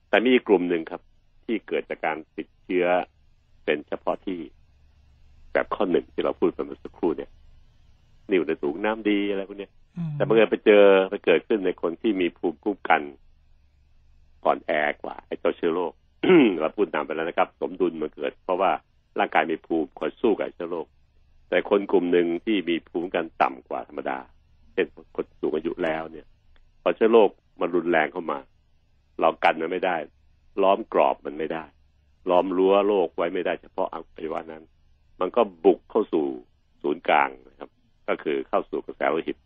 [0.09, 1.01] แต่มีกลุ่มหนึ่งครับ
[1.45, 2.85] ที่เกิดจากการติดเชื้อ
[3.65, 4.39] เป็นเฉพาะที่
[5.59, 7.29] แบบข้อหนึ่งที่เราพูดไปเมื่อสักครู่เนี่ย
[8.31, 9.69] นิ่วในสูงน้ำดีอะไรพวกนี้
[10.13, 13.01] แต่เมื่อไปเจอไปเกิดขึ้นในคนที่มีภูมิคุ้มกัน
[14.45, 15.93] ก่อนแอกว่า ไอ้ตัวเชื้อโรค
[16.61, 18.71] เราพูดนำไปแล้วนะครับ สมดุลมันเกิด เพราะว่า
[19.19, 20.87] ร่างกายมีภูมิคอยสู้กับเชื้อโรค
[21.49, 24.17] แต่คนกลุ่มหนึ่งที่มีภูมิคุ้มกันต่ำกว่าธรรมดา
[24.73, 26.27] เช่นคนสูงอายุแล้วเนี่ย
[26.81, 28.39] พอเชื้อโรคมันรุนแรงเข้ามา
[29.19, 29.95] เรากันมันไม่ได้
[30.61, 31.63] ล้อมกรอบมันไม่ได้
[32.29, 34.63] ล้อมรั้วโรคไว้ไม่ได้เฉพาะอวัยวะนั้น
[35.21, 36.25] มันก็บุกเข้าสู่
[36.81, 37.69] ศูนย์กลางนะครับ
[38.07, 39.37] ก็คือเข้าสู่กระแสโลหิต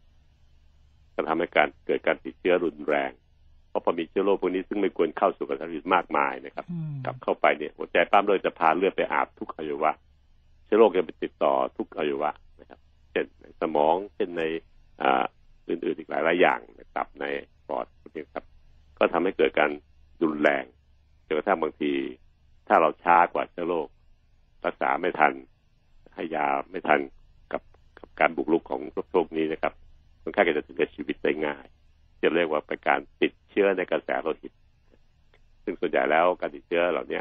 [1.15, 3.11] จะทำให้การเกิดการติดเชื้อรุนแรง
[3.69, 6.65] เพราะพอมีเชื้อโรคพวกนี้ซึ่งไม่ควรเข้าสู่กระแสโลหิตมากมายนะครับ
[7.05, 9.91] กลับเข้าไปเนี่ยหัวใจปั๊มเลยจะพาเลือดไปอาบทุกอวัยวะ
[10.65, 12.31] เชื้อโรคจะไปติดต่อทุกอวัยวะ
[12.61, 12.79] นะครับ
[13.11, 14.43] เช่นในสมอง เช่นใน
[15.67, 17.25] อื่นๆอีกหลายหลายอย่างในตับใน
[17.67, 18.45] ปอดพวกนี้ครับ
[18.97, 19.71] ก็ทำให้เกิดการ
[20.23, 20.63] รุนแรง
[21.25, 21.91] จนกระทั่งบางที
[22.67, 23.87] ถ้าเราช้ากว่าเชื้อโรค
[24.65, 25.33] รักษาไม่ทัน
[26.15, 26.99] ให้ยาไม่ทัน
[27.51, 27.61] กับ
[27.99, 29.73] กับการบุกรุกของโรคนี้นะครับ
[30.21, 31.65] คนไข้ก็จะถึงกับชีวิตได้ง่าย
[32.21, 34.51] จะเรียกว่าเป็นการติดเชื้อในกระแสโลหิต
[35.63, 37.19] ซึ่งส่วนใหญ่แล้วการติดเชื้อเหล่านี้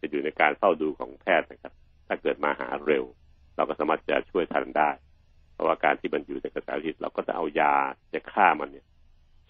[0.00, 1.72] จะอยู่ในการเฝ้าดูของแพทย์นะครับ
[2.06, 3.04] ถ้าเกิดมาหาเร็ว
[3.56, 4.90] เราก็สามารถจะช่วยทันได้
[5.52, 7.74] เพราะว่าการที่มันอยู่ในกระแสโลหิต เราก็จะเอายา
[8.14, 8.86] จะฆ่ามันเนี่ย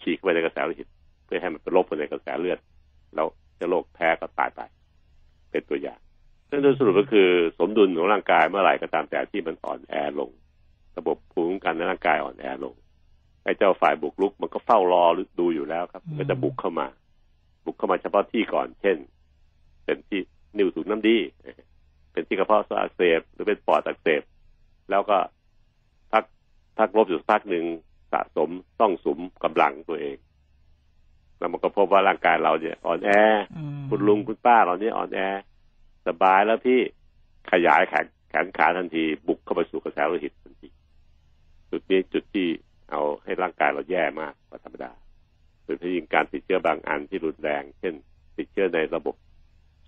[0.01, 0.87] ฉีกไปในกระแสโลหิต
[1.25, 2.59] เพื่อให้มันไปลบไปในกระแสเลือด
[3.15, 3.27] แล้ว
[3.59, 4.61] จะโรคแพ้ก็ตายไป
[5.51, 5.99] เป็นตัวอย่าง
[6.49, 10.31] นั่นโดยสรุปก็คือสมดุลของร่างกายเมื่อไหร่ก็ตามแต่ที่มันอ่อนแอลง
[10.97, 12.75] ระบบภูมิคุ้มกันในร่างกายอ่อนแอลง
[13.43, 15.03] ไอ้เจ้าฝ่ายบุกรุกมันก็เฝ้ารอ
[15.39, 16.87] ดูอยู่แล้วครับมันก็จะบุกเข้ามา
[17.65, 18.97] บุกเข้ามาเฉพาะที่ก่อน เช่น
[19.85, 20.19] เป็นที่
[20.57, 21.17] นิ้วสูงน้ำดี
[22.11, 24.21] เป็นที่กระเพาะอักเสบหรือเป็นปอดอักเสบ
[24.89, 25.17] แล้วก็
[26.11, 26.23] พัก
[26.77, 27.65] พักลบอยู่สักพักหนึ่ง
[28.11, 28.49] สะสม
[28.81, 30.17] ต้องสมกำลังตัวเอง
[31.37, 33.09] แล้วมันก็พบว่าร่างกายเราเนี่ยอ่อนแอ
[33.57, 35.19] อืมคุณลุงคุณป้าเราเนี่ยอ่อนแอ
[36.09, 36.79] สบายแล้วพี่
[37.51, 40.69] ขยายแขนแขนขาทันทีบุกเข้าไปสู่กระแสโลหิตทันที
[41.69, 42.47] จุดนี้จุดที่
[42.91, 44.91] เอาให้ร่างกายเราแย่มากกว่าธรรมดา
[45.63, 47.93] โดยเฉพาะยิ่งการติดเชื้อบางอันที่รุนแรง เช่น
[48.37, 49.15] ติดเชื้อในระบบ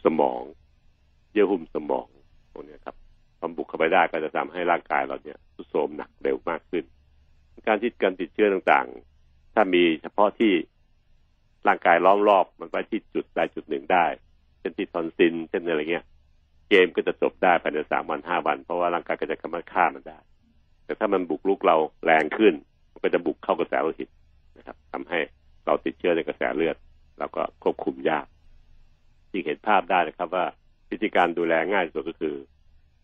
[0.05, 0.41] สมอง
[1.31, 2.07] เยื่อหุ้มสมอง
[2.51, 2.95] พวกนี้ครับ
[3.39, 6.83] พอบุกเข้าไปได้ก็จะทำให้ร่างกายเราเนี่ยทรุดโทรมหนักเร็วมากขึ้น
[7.67, 10.53] การที่การติดเชื้อต่างๆ ถ้ามีเฉพาะที่
[11.67, 14.05] ร่างกายล้อมรอบมันไปที่จุดใดจุดหนึ่งได้
[14.61, 16.05] เช่นที่ทอนซินเช่นอะไรเงี้ย
[16.69, 20.17] เกมก็จะจบได้ภายในสามวันห้าวัน เพราะว่าร่างกายก็จะกำจัดฆ่ามันได้
[20.85, 22.53] แต่ถ้ามันบุกลุกเราแรงขึ้น
[22.91, 24.09] มันก็จะบุกเข้ากระแสโลหิต
[24.57, 25.19] นะครับทำให้
[25.65, 26.75] เราติดเชื้อในกระแสเลือด
[27.19, 28.25] เราก็ควบคุมยาก
[29.31, 30.45] จึงเห็นภาพได้นะครับว่า
[30.91, 32.35] วิธีการดูแลง่ายสุดก็คือ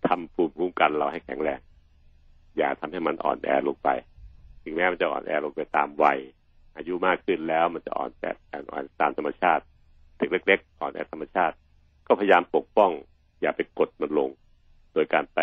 [0.07, 1.59] ทำภูมิคุ้มกันเราให้แข็งแรง
[2.57, 3.89] อย่าทำให้มันอ่อนแอลงไป
[4.63, 6.19] ถึงแม้มันจะอ่อนแอลงไปตามวัย
[6.77, 8.23] อายุมากขึ้นแล้วมันจะอ่อนแอ
[8.71, 9.63] อ่อนตามธรรมชาติ
[10.17, 11.55] เด็กเล็กๆอ่อนแอธรรมชาติ
[12.07, 12.91] ก็พยายามปกป้อง
[13.41, 14.29] อย่าไปกดมันลง
[14.93, 15.39] โดยการไป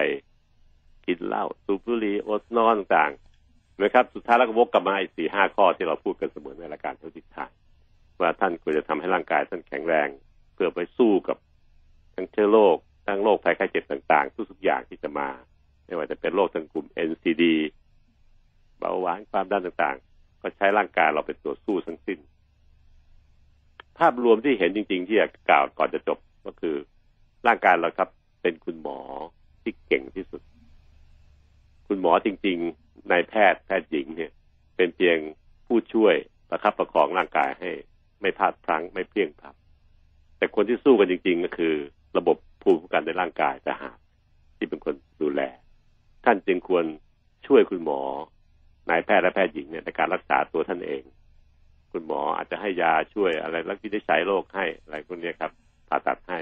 [1.06, 7.50] กินเหล้าสูบบุหรี่อดนอนต่างๆนะครับสุดท้ายแล้วก็วกกลับมาไอ้สี่ห้าข้อที่เราพูดกันเสมอในรายการเท่าทิศทาง
[8.20, 10.08] ว่าท่านควรจะทำให้ร่างกายท่านแข็งแรง
[10.54, 11.36] เพื่อไปสู้กับ
[12.14, 15.28] ทั้งเชื้อโรคทั้งโรคภัยไข้เจ็บต่างๆ ทุกๆอย่างที่จะมา
[15.86, 17.44] ไม่ว่าจะเป็นโรคทางกลุ่ม NCD
[18.78, 22.18] เบาหวานความดันต่างๆ ก็ใช้ร่างกายเราเป็นตัวสู้ทั้งสิ้น
[23.98, 26.76] ภาพรวมที่เห็นจริง ๆ ที่อยากกล่าวก่อนจะจบก็คือ
[27.46, 28.08] ร่างกายเราครับ
[28.42, 28.98] เป็นคุณหมอ
[29.62, 30.42] ที่เก่งที่สุด
[31.88, 34.32] คุณหมอจริง ๆ นายแพทย์แพทย์หญิงเนี่ย
[34.76, 35.18] เป็นเพียง
[35.66, 36.14] ผู้ช่วย
[36.48, 37.70] ประคับประคองร่างกายให้
[38.20, 39.54] ไม่พลาดพลั้งไม่เพลียงพลับ
[40.36, 41.74] แต่คนที่สู้กันจริง ๆ ก็คือ
[42.16, 43.98] ระบบภูมิคุ้มกันในร่างกายทหาร
[44.56, 45.42] ที่เป็นคนดูแล
[46.24, 46.84] ท่านจึงควร
[47.46, 48.00] ช่วยคุณหมอ
[48.90, 51.02] นายแพทย์และแพทย์หญิงเนี่ยในการรักษาตัวท่านเอง
[51.94, 55.50] คุณหมออาจจะให้ยาช่วยอะไรรักวินิจฉัยโรคให้อะไรพวกนี้ครับ
[55.88, 56.38] ผ่าตัดให้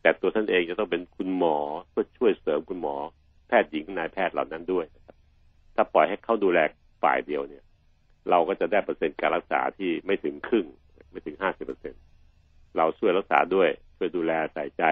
[0.00, 1.56] แต่ตัวท่านเองจะต้องเป็นคุณหมอ
[1.90, 2.94] เพื่อช่วยเสริมคุณหมอ
[3.48, 5.16] แพทย์หญิงนายแพทย์เหล่านั้นด้วยนะครับ
[5.74, 6.58] ถ้าปล่อยให้เขาดูแล
[7.02, 7.64] ฝ่ายเดียวเนี่ย
[8.30, 10.66] เราก็จะได้เปอร์เซ็นต์การรักษาที่ไม่ถึงครึ่ง
[11.10, 11.94] ไม่ถึงห้าสิบเปอร์เซ็น
[12.76, 14.84] เราช่วยรักษาด้วยช่วยดูแลใส่ใจ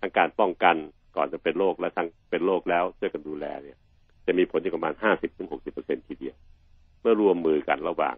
[0.00, 0.76] ทั้งการป้องกัน
[1.16, 3.78] ก่อนจะเป็นโรคและทั้งเป็นโรคแล้วช่วยกันดูแลเนี่ย
[4.26, 6.36] จะมีผลที่ประมาณห้าสิบถึงหกสิบเปอร์เซ็นทีเดียว
[7.00, 8.16] เมื่อรวมมือกันระหว่าง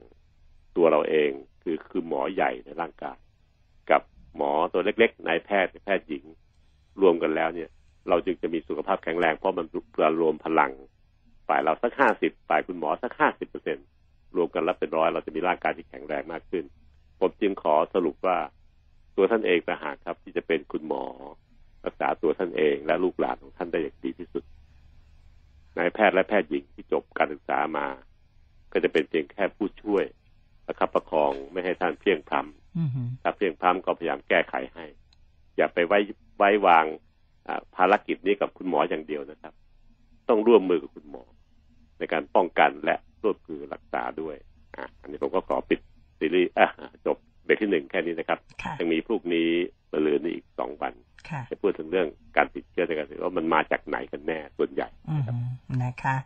[0.77, 1.31] ตัวเราเอง
[1.63, 3.19] คือคือหมอใหญ่ในร่างกาย
[3.91, 4.03] กับ
[4.37, 6.25] หมอตัวเล็กๆนายแพทย์แพทย์หญิง
[7.01, 7.69] รวมกันแล้วเนี่ย
[8.09, 9.67] เราจึงจะมีสุขภาพแข็งแรงเพราะมัน
[10.21, 10.73] รวมพลัง
[11.49, 13.79] ฝ่ายเราสักห้าสิบฝ่ายคุณหมอสักห้าสิบเปอร์เซ็น
[14.37, 16.65] รวมกันแล้วเป็นร้อยเราจะมีร่างกายที่แข็งแรงมากขึ้น
[17.21, 18.39] ผมจึงขอสรุปว่า
[19.17, 21.05] ตัวท่านเองต่างหากครับ ที่จะเป็นคุณหมอ
[21.85, 24.45] รักษาตัวท่านเองและลูกหลานของท่านได้อย่างดีที่สุด
[25.79, 27.87] นายแพทย์และแพทย์หญิงที่จบการศึกษามา
[28.73, 30.05] ก็จะเป็นเพียงแค่ผู้ช่วย
[30.66, 34.85] ประคับประคองไม่ให้ท่านเพียงพรำอือหือถ้าเพียงพร้ำก็พยายามแก้ไขให้
[35.57, 35.98] อย่าไปไว้
[36.38, 36.85] ไว้วาง
[37.46, 39.55] อ่าภารกิจนี้กับคุณหมออย่างเดียวนะครับ
[40.29, 41.25] ต้องร่วมมือกับคุณหมอ
[41.98, 44.37] ในการป้องกันและร่วมมือรักษาด้วย
[44.77, 45.81] อะอันนี้ผมก็ขอปิด
[46.18, 46.68] ซีรีส์อะ
[47.07, 49.48] จบเบรกที่หนึ่งแค่นี้นะครับค่ะยังมีพรุ่งนี้
[49.92, 50.92] มะรืนนี้อีกสองวัน
[51.29, 56.16] ค่ะจะพูดถึงเรื่องการติดเชื้อในการศึกษาว่ามันมาจากไหนกันแน่ส่วนใหญ่อือหือนะคะ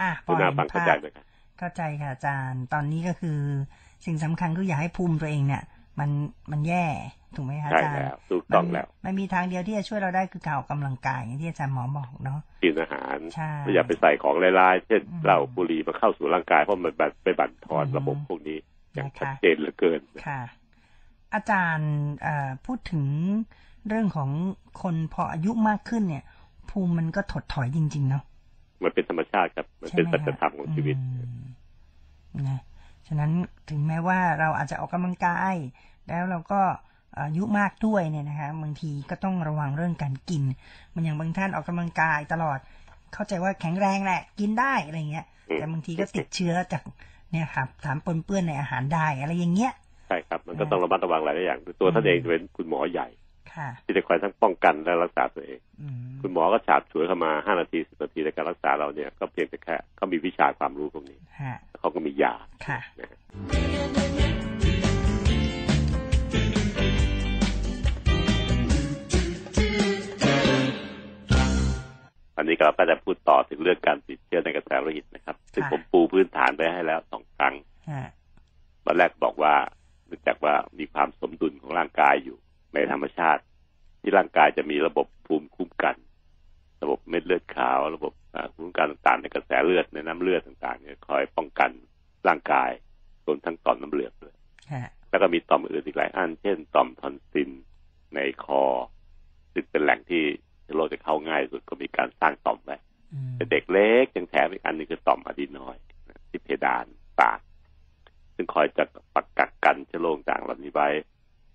[0.00, 1.26] อะพคุอณนาเห็นฟังเข้าภาใจพไหมครับ
[1.58, 3.38] เข้าใจค่ะอาจารย์ ตอนนี้ก็คือ
[4.06, 5.62] สิ่งสำคัญคืออย่าให้ภูมิตัวเองเนี่ย
[5.98, 6.10] มัน
[6.50, 6.86] มันแย่
[7.36, 18.58] ถูกไหมคะใช่อาจารย์แล้วถูกต้องแล้วมันมันมีทางเดียวที่จะช่วยเราได้คือการออกกำลังกายอย่างที่อาจารย์หมอบอกเนาะกินอาหารใช่ไม่อย่าไปใส่ของลายๆเช่นอืมเหล้าบุหรี่มาเข้าสู่ร่างกายเพราะมันบั่นไปบั่นทอนอืมระบบพวกนี้
[18.94, 20.40] อย่างนะคะชัดเจนเหลือเกินค่ะ
[21.34, 21.92] อาจารย์
[22.22, 23.04] เอ่อพูดถึง
[23.88, 24.30] เรื่องของ
[24.82, 26.24] คนพออายุมากขึ้นเนี่ย
[26.70, 28.24] ภูมิมันก็ถดถอยจริง ๆ เนาะ
[28.84, 31.06] มันเป็นธรรมชาติครับ มันเป็นใช่ไหสัจธรรมของชีวิตอื
[31.40, 31.44] ม
[32.46, 32.60] นะ
[33.06, 33.30] ฉะนั้น
[33.70, 35.54] ถึงแม้ว่าเราอาจจะออกกำลังกาย
[36.08, 36.60] แล้วเราก็
[37.18, 40.42] อายุมากด้วยเนี่ยนะคะบางทีก็ต้องระวังเรื่องการกิน
[40.94, 42.58] มันอย่างบางท่านออกกำลังกายตลอด
[43.12, 46.82] เข้าใจว่าแข็งแรงแหละ กินได้อะไรเงี้ยอืมแต่บางทีก็ติดเชื้อจาก
[47.30, 49.72] เนี่ยครับถามปนเปื้อนในอาหารได้อะไรอย่างเงี้ย
[50.08, 53.25] ใช่ครับ มันก็ต้องระมัดระวังหลายๆอย่าง ตัวท่านเองเป็นคุณหมอใหญ่ค่ะ
[53.84, 62.34] ที่จะคอยทั้งป้องกันและรักษาตัวเองอืมคุณหมอก็ฉาบฉวยเข้ามาห้านาทีสิบนาทีในการรักษาเราเนี่ยก็เพียงแต่แค่เขามีวิชาความรู้พวกนี้ฮะแล้วเขาก็มียา
[62.66, 63.18] ค่ะนะฮะ
[72.36, 77.54] คอันนี้เราก็จะพูดต่อถึงเรื่องการติดเชื้อในกระแสโลหิตนะครับ ซึ่งผมปูพื้นฐานไปให้แล้วสองครั้ง
[77.90, 78.02] ฮะ
[78.84, 79.54] ตอนแรกบอกว่า
[80.06, 82.36] เนื่องจากว่ามีความสมดุลของร่างกายอยู่
[82.76, 83.42] ในธรรมชาติ
[84.00, 85.96] ที่ร่างกายจะมีระบบภูมิคุ้มกัน
[86.82, 91.70] ระบบเม็ดเลือดขาว ระบบอ่าภูมิคุ้มกันต่างๆ ในกระแสเลือดในน้ำเลือดต่างๆเนี่ยคอยป้องกัน
[92.28, 92.70] ร่างกาย
[93.26, 94.34] รวมทั้งต่อมน้ำเหลืองด้วย
[94.72, 97.50] ฮะแล้วก็มีต่อมอื่นอีกหลายอัน เช่น ต่อมทอนซิล
[98.14, 98.62] ในคอ
[99.52, 100.22] ซึ่งเป็นแหล่งที่
[100.62, 102.76] เชื้อโรคจะเข้าง่ายสุดก็มีการสร้างต่อมไว้
[103.12, 106.84] อืมแต่เด็กเล็กยังแถมอีกอันหนึงคือต่อมอะดีนอยด์นะที่เพดาน
[107.20, 107.40] ปาก
[108.34, 108.84] ซึ่งคอยจะ
[109.14, 110.88] ปักกักกันเชื้อโรคต่างเหล่านี้ไว้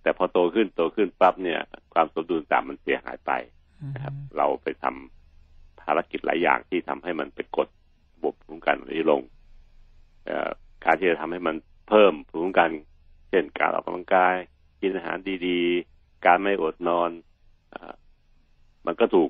[0.02, 1.60] แต่พอโตขึ้นโตขึ้นปั๊บเนี่ย
[1.94, 3.32] ความสมดุลต่างมันเสียหายไป
[3.82, 7.68] อืมนะครับ เราไปทำภารกิจหลายอย่างที่ทำให้มันไปกด
[8.14, 9.22] ระบบภูมิคุ้มกันนี้ลง
[10.26, 10.50] เอ่อ
[10.86, 11.56] การที่จะทำให้มัน
[11.90, 12.72] เพิ่มภูมิคุ้มกัน
[13.30, 14.36] เช่นการออกกำลังกาย
[14.82, 17.10] กินอาหารดีๆ การไม่อดนอน
[17.72, 17.94] เออ
[18.86, 19.30] มันก็ถูก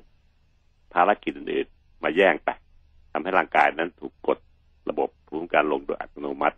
[0.94, 2.48] ภารกิจอื่นๆมาแย่งไป
[3.12, 4.38] ทำให้ร่างกายนั้นถูกกด
[4.90, 6.56] ระบบภูมิคุ้มกันลงโดยอัตโนมัติ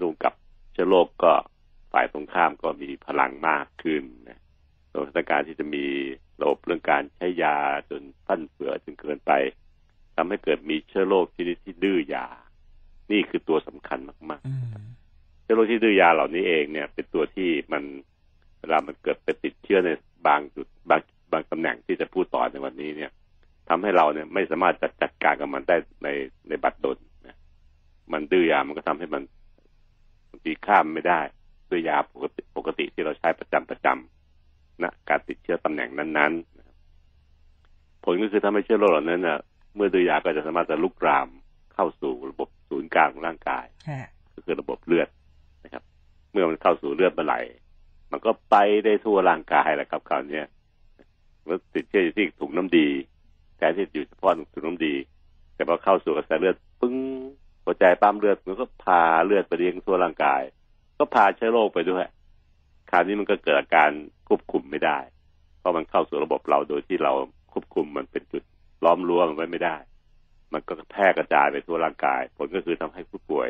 [0.00, 0.32] ดูกับ
[0.72, 1.32] เชื้อโรคก็
[1.92, 4.40] ฝ่ายตรงข้ามก็มีพลังมากขึ้นนะ
[4.90, 5.84] โดยสถานการณ์ที่จะมี
[6.40, 7.56] ระบบเรื่องการใช้ยา
[7.90, 9.32] จนฟั่นเฟือจนเกินไป
[10.16, 12.26] ทำให้เกิดมีเชื้อโรคชนิดที่ดื้อยา
[13.10, 13.98] นี่คือตัวสำคัญ
[14.30, 14.66] มากๆอืม
[15.42, 17.82] เชื้อโรคที่ดื้อยาเหล่านี้เองเนี่ย เป็นตัวที่มัน
[18.60, 19.90] เวลามันเกิดไปติดเชื้อใน
[20.26, 21.00] บางจุดบาง
[21.32, 23.10] บางตำแหน่งที่จะพูดต่อในวันนี้เนี่ย
[23.68, 26.08] ทำให้เราเนี่ยไม่สามารถจัดจัดการกับมันได้ใน
[26.48, 27.36] ในบัดดลนะ
[28.12, 29.22] มันดื้อยามันก็ทำให้มัน
[30.30, 31.20] บางทีข้ามไม่ได้
[31.70, 39.38] ด้วยยาปกติปกติที่เราใช้ประจำประจำนะการติดเชื้อตำแหน่งนั้นๆ ผลก็คือทำให้เชื้อโรคเหล่านั้นน่ะ
[39.76, 41.28] เมื่อดื้อยยาก็จะสามารถจะลุกราม
[41.74, 43.66] เข้าสู่ระบบศูนย์กลางของร่างกาย
[44.34, 45.08] ก็คือระบบเลือด
[45.64, 45.82] นะครับ
[46.32, 47.40] เมื่อมันเข้าสู่เลือดเมื่อไหร่
[48.12, 50.46] มันก็ไปได้ทั่วร่างกายแหละครับคราวนี้ย
[51.46, 52.88] มันติดเชื้ออยู่ที่ถุงน้ำดี
[53.56, 54.94] แทนที่อยู่เฉพาะถุงน้ำดี
[55.54, 56.94] แต่พอเข้าสู่กระแสเลือดปึ้ง
[57.64, 60.42] หัวใจปั๊มเลือดมันก็พาเลือดไปเลี้ยงทั่วร่างกาย
[60.98, 62.04] ก็พาเชื้อโรคไปด้วย
[62.90, 63.90] คราวนี้มันก็เกิดอาการ
[64.28, 64.98] ควบคุมไม่ได้
[65.58, 67.12] เพราะมันเข้าสู่ระบบเราโดยที่เรา
[67.52, 68.42] ควบคุมมันเป็นจุด
[68.84, 69.76] ล้อมรั้วมันไว้ไม่ได้
[70.52, 73.48] มันก็แพร่กระจายไปทั่วร่างกาย ผลก็คือทำให้ผู้ป่วย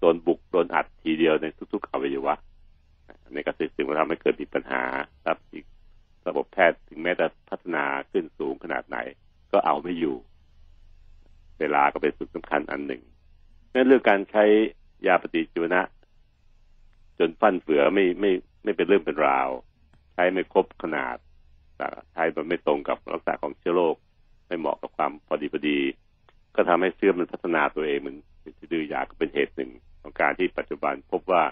[0.00, 2.34] โดนบุกโดนอัดทีเดียวในทุกๆอวัยวะ
[3.24, 4.82] อันนี้ก็สิ่งที่ทำให้เกิดมีปัญหา
[5.26, 5.64] ครับอีก
[6.28, 8.98] ระบบแพทย์ถึงแม้จะพัฒนาขึ้นสูงขนาดไหน
[9.52, 10.16] ก็เอาไม่อยู่
[11.60, 13.02] เวลาก็เป็นสุดสำคัญอันหนึ่ง
[13.74, 14.44] นั่นเรื่องการใช้
[15.06, 15.80] ยาปฏิชีวนะ
[17.18, 18.30] จนฟั่นเฟือไม่ไม่
[18.62, 19.48] ไม่เป็นเรื่องเป็นราว
[20.14, 21.16] ใช้ไม่ครบขนาด
[21.76, 23.96] แต่ใช้มันไม่ตรงกับลักษณะของเชื้อโรค
[24.46, 25.78] ไม่เหมาะกับความพอดีพอดี
[26.54, 28.14] ก็ทำให้เชื้อมันพัฒนาตัวเองมัน
[28.72, 29.70] ดื้อยาก็เป็นเหตุหนึ่ง
[30.02, 31.42] ของการที่ปัจจุบันพบว่า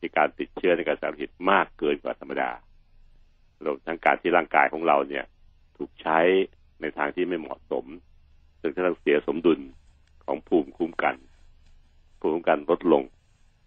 [0.00, 2.50] มีการติดเชื้อในกระแสโลหิตมากเกินกว่าธรรมดา
[3.64, 5.24] รวมทั้งการที่ร่างกายของเราเนี่ย
[5.76, 6.18] ถูกใช้
[6.80, 7.84] ในทางที่ไม่เหมาะสม
[8.60, 9.60] จนกระทั่งเสียสมดุล
[10.24, 11.14] ของภูมิคุ้มกัน
[12.20, 13.02] ภูมิคุ้มกันลดลง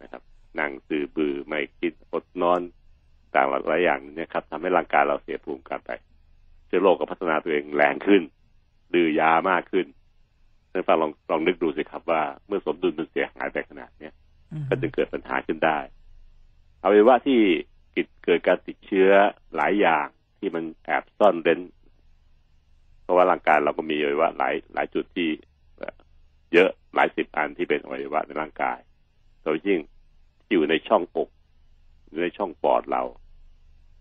[0.01, 0.21] นะครับ
[0.59, 2.61] นั่งซื่อบือไม่กินอดนอน
[3.35, 5.91] ต่างหลายอย่างเนี่ยครับทำให้ร่างกายเราเสียภูมิคุ้มกันไป
[6.67, 8.21] เชื้อโรคก็พัฒนาตัวเองแรงขึ้น
[8.93, 9.85] ดื้อยามากขึ้น
[10.71, 14.13] ท่านฟังลองลองนึกดูสิครับว่าเมื่อสมดุลมันเสียหายไปขนาดเนี้ย
[14.51, 15.79] อืมก็จะเกิดปัญหาขึ้นได้
[16.81, 17.39] อวัยวะที่
[17.95, 19.11] กิดเกิดการติดเชื้อ
[19.55, 20.07] หลายอย่าง
[20.39, 21.61] ที่มันแอบซ่อนเร้น
[23.03, 25.29] เพราะว่าร่างกายเราก็มีอวัยวะหลายหลายจุดที่
[25.77, 25.95] เอ่อ
[26.53, 28.79] เยอะหลายสิบอันที่เป็นอวัยวะในร่างกาย
[29.43, 29.98] โดยยิ่งที่
[30.51, 31.29] อยู่ในช่องอก
[32.09, 33.03] อยู่ในช่องปอดเรา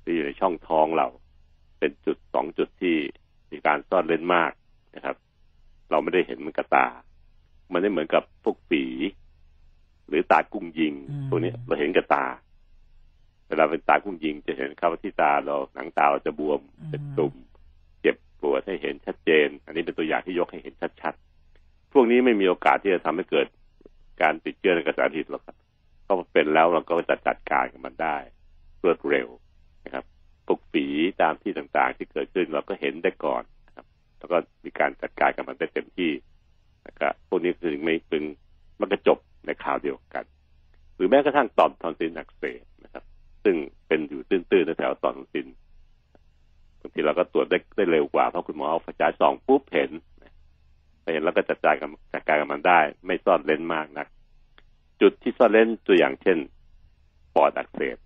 [0.03, 1.09] ที่อยู่ในช่องท้องเรา
[1.79, 2.97] เป็นจุดสองจุดที่
[3.51, 4.53] มีการซ่อนเร้นมาก
[4.95, 5.17] นะครับ
[5.91, 6.87] เราไม่ได้เห็นมันกระตา
[7.73, 8.85] มันไม่เหมือนกับพวกฝี
[10.09, 12.27] หรือตากุ้งยิงอืมพวกนี้เราเห็นกับตา
[13.49, 17.35] เวลาเป็นตากุ้งยิงจะเห็นครับว่าที่ตาเราหนังตาเราจะบวมเป็นตุ่ม
[18.01, 23.47] เจ็บปวดให้เห็นชัดเจน อันนี้เป็นตัวอย่างที่ยกให้เห็นชัดๆพวกนี้ไม่มีโอกาสที่จะทำให้เกิด
[24.23, 28.17] การติดเชื้อในกระแสเลือดหรอกครับเพราะมันเป็นแล้วเราก็จะจัดการกับมันได้
[28.83, 29.29] รวดเร็ว
[29.85, 30.05] นะครับ
[30.47, 30.87] พวกฝี
[31.23, 33.87] ตามที่ต่างๆ ที่เกิดขึ้นเราก็เห็นได้ก่อนนะครับ
[34.19, 36.13] แล้วก็มีการจัดการกับมันได้เต็มที่
[36.89, 38.23] นะครับพวกนี้คือไม่เป็น
[38.81, 40.25] มันก็จบในคราวเดียวกัน
[40.97, 43.05] หรือแม้กระทั่งต่อมทอนซิลอักเสบนะครับ
[43.45, 45.47] ซึ่งเป็นอยู่ตื้นๆแถวต่อมทอนซิล
[46.81, 49.91] บางทีเราก็ตรวจได้ได้เร็วกว่าเพราะคุณหมอเอาไฟฉายสองปุ๊บเห็น
[51.13, 54.07] เห็นแล้วก็จัดการกับจัดการกับมันได้ ไม่ซ่อนเลนมากนัก
[55.03, 56.39] จุดที่ซ่อนเล้นตัวอย่างเช่น
[57.35, 57.97] ปอดอักเสบ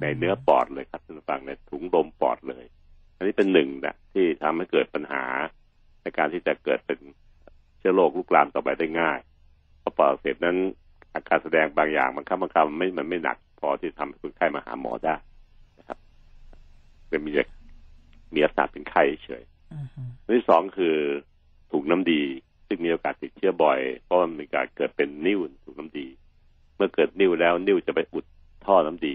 [0.00, 2.64] ในเนื้อปอดเลยครับท่านผู้ฟังในถุงลมปอดเลย
[3.16, 5.24] อันนี้เป็นหนึ่งนะที่ทำให้เกิดปัญหา
[6.02, 6.98] ในการที่จะเกิดเป็น
[7.78, 9.18] เชื้อโรคลุกลามต่อไปได้ง่าย
[9.80, 10.56] เพราะปอดอักเสบนั้น
[11.14, 15.14] อาการแสดงบางอย่างบางครั้งบางคราวมันไม่มันไม่หนัก พอที่ทำให้คนไข้มาหาหมอได้
[15.78, 15.98] นะครับ
[17.08, 17.30] เป็นมี
[18.34, 19.86] มีอาการเป็นไข้เฉยอืม
[20.24, 20.96] อันที่สองคือ
[21.72, 22.22] ถุงน้ำดี
[22.66, 28.24] ซึ่งมีโอกาสติดเชื้อบ่อยเพราะมันมีการเกิดเป็นนิ่วถุงน้ำดีเมื่อเกิดนิ่วแล้วนิ่วจะไปอุด
[28.66, 29.14] ท่อน้ำดี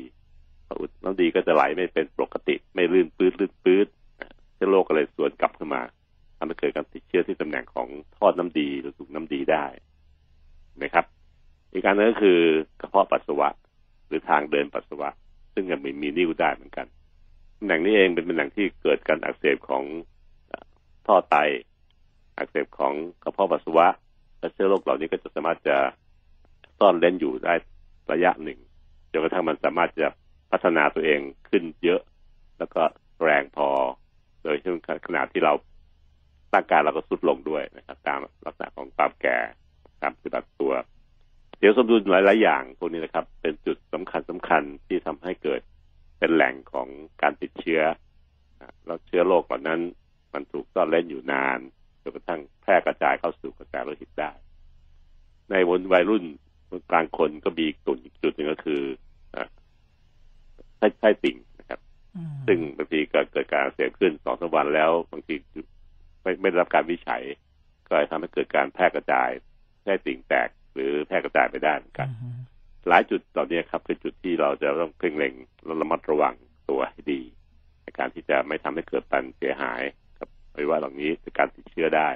[0.68, 3.88] พออุดน้ำดีก็จะไหลไม่เป็นปกติ ไม่ลื่นปื้ดลื่นปื้ด
[4.56, 5.82] เชื้อโรคก็เลยสวนกลับเข้ามา
[6.38, 9.66] ทำให้เกิดการติดเชื้อที่ตำแหน่งของท่อน้ำดีหรือถุงน้ำดีได้
[10.84, 11.06] นะครับ
[11.72, 12.40] อีกการนึงก็คือ
[12.82, 13.50] กระเพาะปัสสาวะ
[14.08, 15.10] หรือทางเดินปัสสาวะ
[15.54, 16.88] ซึ่งยังมีมีนิ่วได้เหมือนกัน
[17.58, 19.84] ตำแหน่งนี้เองเป็นตำแหน่งที่เกิดการอักเสบของ
[21.08, 21.36] ท่อไต
[22.38, 23.88] อักเสบของกระเพาะปัสสาวะ
[24.40, 25.78] และเชื้อโรคเหล่านี้ก็จะสามารถจะ
[26.80, 27.54] ซ่อนเล่นอยู่ได้
[28.12, 28.60] ระยะหนึ่ง
[29.12, 30.08] จนกระทั่งมันสามารถจะ
[30.52, 32.02] พัฒนาตัวเองขึ้นเยอะ
[32.58, 32.82] แล้วก็
[33.24, 33.70] แรงพอ
[34.44, 35.54] โดยช่วงขณะที่เรา
[36.54, 39.38] ร่างกายเราก็สุดลงด้วยนะครับ ตามลักษณะของความแก่
[40.02, 40.74] การปฏิบัติตัว
[41.60, 45.62] เดี๋ยวสมดุลหลาย ๆ อย่างพวกนี้นะครับ เป็นจุดสำคัญสำคัญที่ทำให้เกิด
[46.20, 46.88] เป็นแหล่งของ
[47.22, 47.82] การติดเชื้อ
[48.86, 49.82] แล้วเชื้อโรคเหล่านั้น
[50.34, 51.60] มันถูกซ่อนเล่นอยู่นาน
[52.02, 54.32] จนกระทั่งแพร่กระจายเข้าสู่กระแสโลหิตได้
[55.52, 56.24] ในวนวัยรุ่น
[56.92, 58.82] กลางคนก็มีตุ่นอีกจุดหนึ่งก็คือ
[60.78, 61.80] ไส้ไส้ติ่งนะครับ
[62.48, 65.36] ซึ่งบางทีก็เกิดการเสียขึ้นสองสามวันแล้ว บางที
[66.22, 67.24] ไม่ไม่ได้รับการวิจัย
[67.88, 69.30] ก็ทำให้เกิดการแพร่กระจาย
[69.84, 72.10] ไส้ติ่งแตก หรือแพร่กระจายไปได้เหมือนกัน
[72.88, 75.34] หลายจุดตอนนี้ครับคือจุดที่เราจะต้องเพ่งเล็ง
[75.66, 76.36] และระมัดระวัง
[76.70, 77.22] ตัวให้ดี
[77.84, 79.82] ในการที่จะไม่ทำให้เกิดปัญเสียหาย
[80.20, 82.10] กับอวัยวะเหล่านี้จากการติดเชื้อได้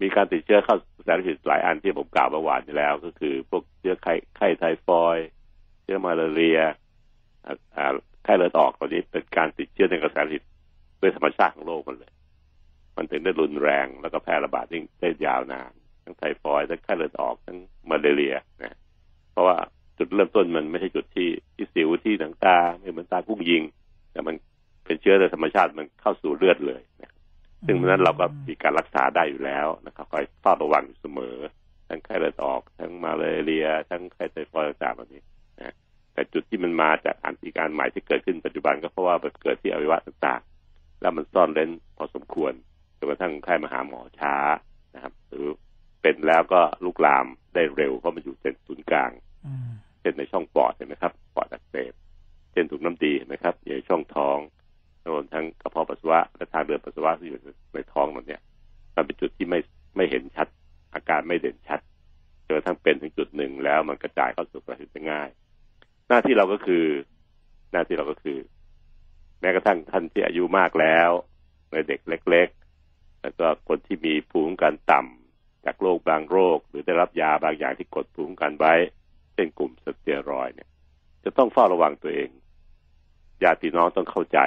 [0.00, 5.18] มีการติดเชื้อเข้าสารพิษหลายอันที่ผมกล่าวเมื่อวานนี้แล้ว ก็คือ พวกเชื้อไข้ไข้ไทฟอย
[5.82, 6.60] เชื้อมาลาเรีย
[8.24, 10.42] ไข้เลือดออกตอนนี้เป็นการติดเชื้อในกระแสเลือด
[11.00, 12.12] ด้วยธรรมชาติของโลกมันเลย
[12.96, 14.66] มันถึงได้รุนแรงแล้วก็แพร่ระบาด
[15.00, 15.70] ได้ยาวนาน
[16.02, 17.56] ทั้งไทฟอยทั้งไข้เลือดออกทั้ง
[17.90, 18.76] มาลาเรียนะ
[19.32, 19.56] เพราะว่า
[19.98, 23.62] จุดเริ่มต้นมันไม่ใช่จุดที่ที่สิวที่หนังตาไม่เหมือนตากุ้งยิง
[24.12, 24.34] แต่มัน
[24.84, 27.12] เป็นเชื้อโดยธรรมชาติมันเข้าสู่เลือดเลยนะ
[27.66, 31.36] ซึ่งนั้นเราก็มีการรักษาได้อยู่แล้วนะครับคอยเฝ้าระวังอยู่เสมอ
[31.88, 35.22] ทั้งไข้เลือดออกทั้งมาลาเรีย ทั้งไข้ไทฟอยด์ต่างๆเหล่านี้
[35.58, 35.74] นะ
[36.12, 42.52] แต่จุดที่มันมาจากอันติการใหม่ที่เกิดขึ้นปัจจุบันก็เพราะว่ามันเกิดที่อวัยวะต่างๆ แล้วมันซ่อนเร้นพอสมควร
[42.98, 44.34] จนกระทั่งไข้มาหาหมอช้า
[44.94, 45.46] นะครับ หรือ
[46.02, 49.10] เป็นแล้วก็ลุกลามได้เร็วเพราะมันอยู่เส้นศูนย์กลาง
[50.00, 51.92] เช่นในช่องปอดเห็นไหมครับปอดอักเสบ
[52.52, 54.38] เช่นถุงน้ำดีเห็นไหมครับอยู่ในช่องท้อง
[55.10, 57.40] รวมทั้งกระเพาะปัสสาวะและทางเดินปัสสาวะที่อยู่
[57.74, 58.42] ในท้องมันเนี่ย
[58.94, 59.60] มันเป็นจุดที่ไม่
[59.96, 60.48] ไม่เห็นชัด
[60.94, 61.80] อาการไม่เด่นชัด
[62.46, 65.28] จนกระทั่งเป็นถึงจุดหนึ่งแล้วมันกระจายเข้าสู่กระสได้ง่าย
[66.08, 66.84] หน้าที่เราก็คือ
[67.72, 68.38] หน้าที่เราก็คือ
[69.40, 71.10] แม้กระทั่งท่านที่อายุมากแล้ว
[71.70, 72.48] ในเด็กเล็ก
[72.84, 78.74] ๆ แล้วก็คนที่มีภูมิคุ้มกันต่ำจากโรคบางโรค หรือได้รับยาบางอย่างที่กดภูมิคุ้มกันไว้
[79.34, 80.68] เช่นกลุ่มสเตียรอยเนี่ย
[81.24, 82.30] จะต้องเฝ้าระวังตัวเอง
[83.42, 84.38] ญาติน้องต้องเข้าใจ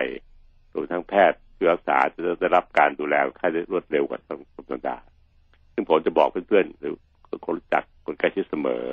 [0.73, 4.33] รวมทั้งแพทย์เพื่อรักษาจะได้รับการดูแลค่ได้รวดเร็วกว่าธร
[4.65, 4.97] รมดา
[5.73, 6.93] ซึ่งผมจะบอกเพื่อนๆหรือ
[7.45, 8.85] คนรู้จักคนใกล้ชิดเสมอ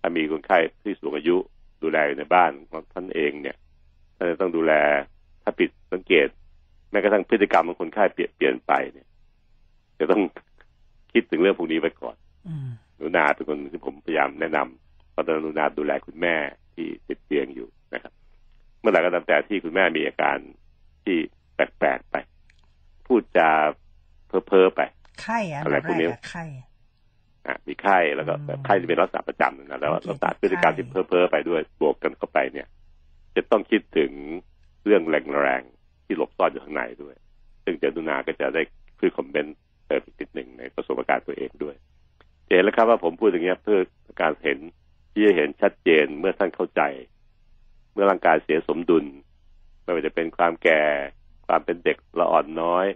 [0.00, 1.36] ถ้ามีคนไข้ที่สูงอายุ
[1.82, 3.56] ดูแลอยู่ในบ้านของท่านเองเนี่ย
[4.16, 4.72] ท่านจะต้องดูแล
[5.42, 6.28] ถ้าผิดสังเกต
[6.90, 9.06] แม้กระทั่งพฤติกรรมของคนไข้เปลี่ยนเปลี่ยนไปเนี่ย
[9.98, 10.22] จะต้อง
[11.12, 12.16] คิดถึงเรื่องพวกนี้ไปก่อน
[12.96, 16.34] หนูนาเป็นคนที่ผมพยายามแนะนำเพราะตอนหนูนาดูแลคุณแม่
[16.74, 18.12] ที่ติดเตียงอยู่นะครับ
[18.80, 20.38] เมื่อไหร่ก็ตามแต่ที่คุณแม่มีอาการ
[21.06, 21.18] ที่
[21.54, 22.16] แปลกๆไป
[23.06, 23.50] พูดจา
[24.28, 24.80] เพ้อเพ้อไป
[25.22, 26.44] ไข้อะไรพวกนี้ไข้
[27.46, 32.66] อะมีไข้แล้วก็แบบไข้จะเป็นรักษาประจำนะแล้วรักษาพฤติกรรมที่เพ้อเพ้อไปด้วยบวกกันเข้าไปเนี่ย
[33.36, 34.12] จะต้องคิดถึง
[34.84, 35.02] เรื่อง
[35.40, 37.14] แรงๆที่หลบซ่อนอยู่ข้างในด้วย
[37.64, 38.62] ซึ่งเจนุนาก็จะได้
[39.00, 41.74] คือคอมเมนต์เติมอีกนิดหนึ่งในประสบการณ์ตัวเองด้วย
[42.48, 43.78] เห็นแล้วครับว่าผมพูดอย่างเงี้ยเพื่อ
[44.22, 44.58] การเห็น
[45.12, 46.82] ที่จะเห็นชัดเจนเมื่อท่านเข้าใจ
[47.92, 49.04] เมื่อร่างกายเสียสมดุล
[49.86, 50.82] ไม่ว่าจะเป็นความแก่
[51.46, 52.86] ความเป็นเด็กละอ่อนน้อย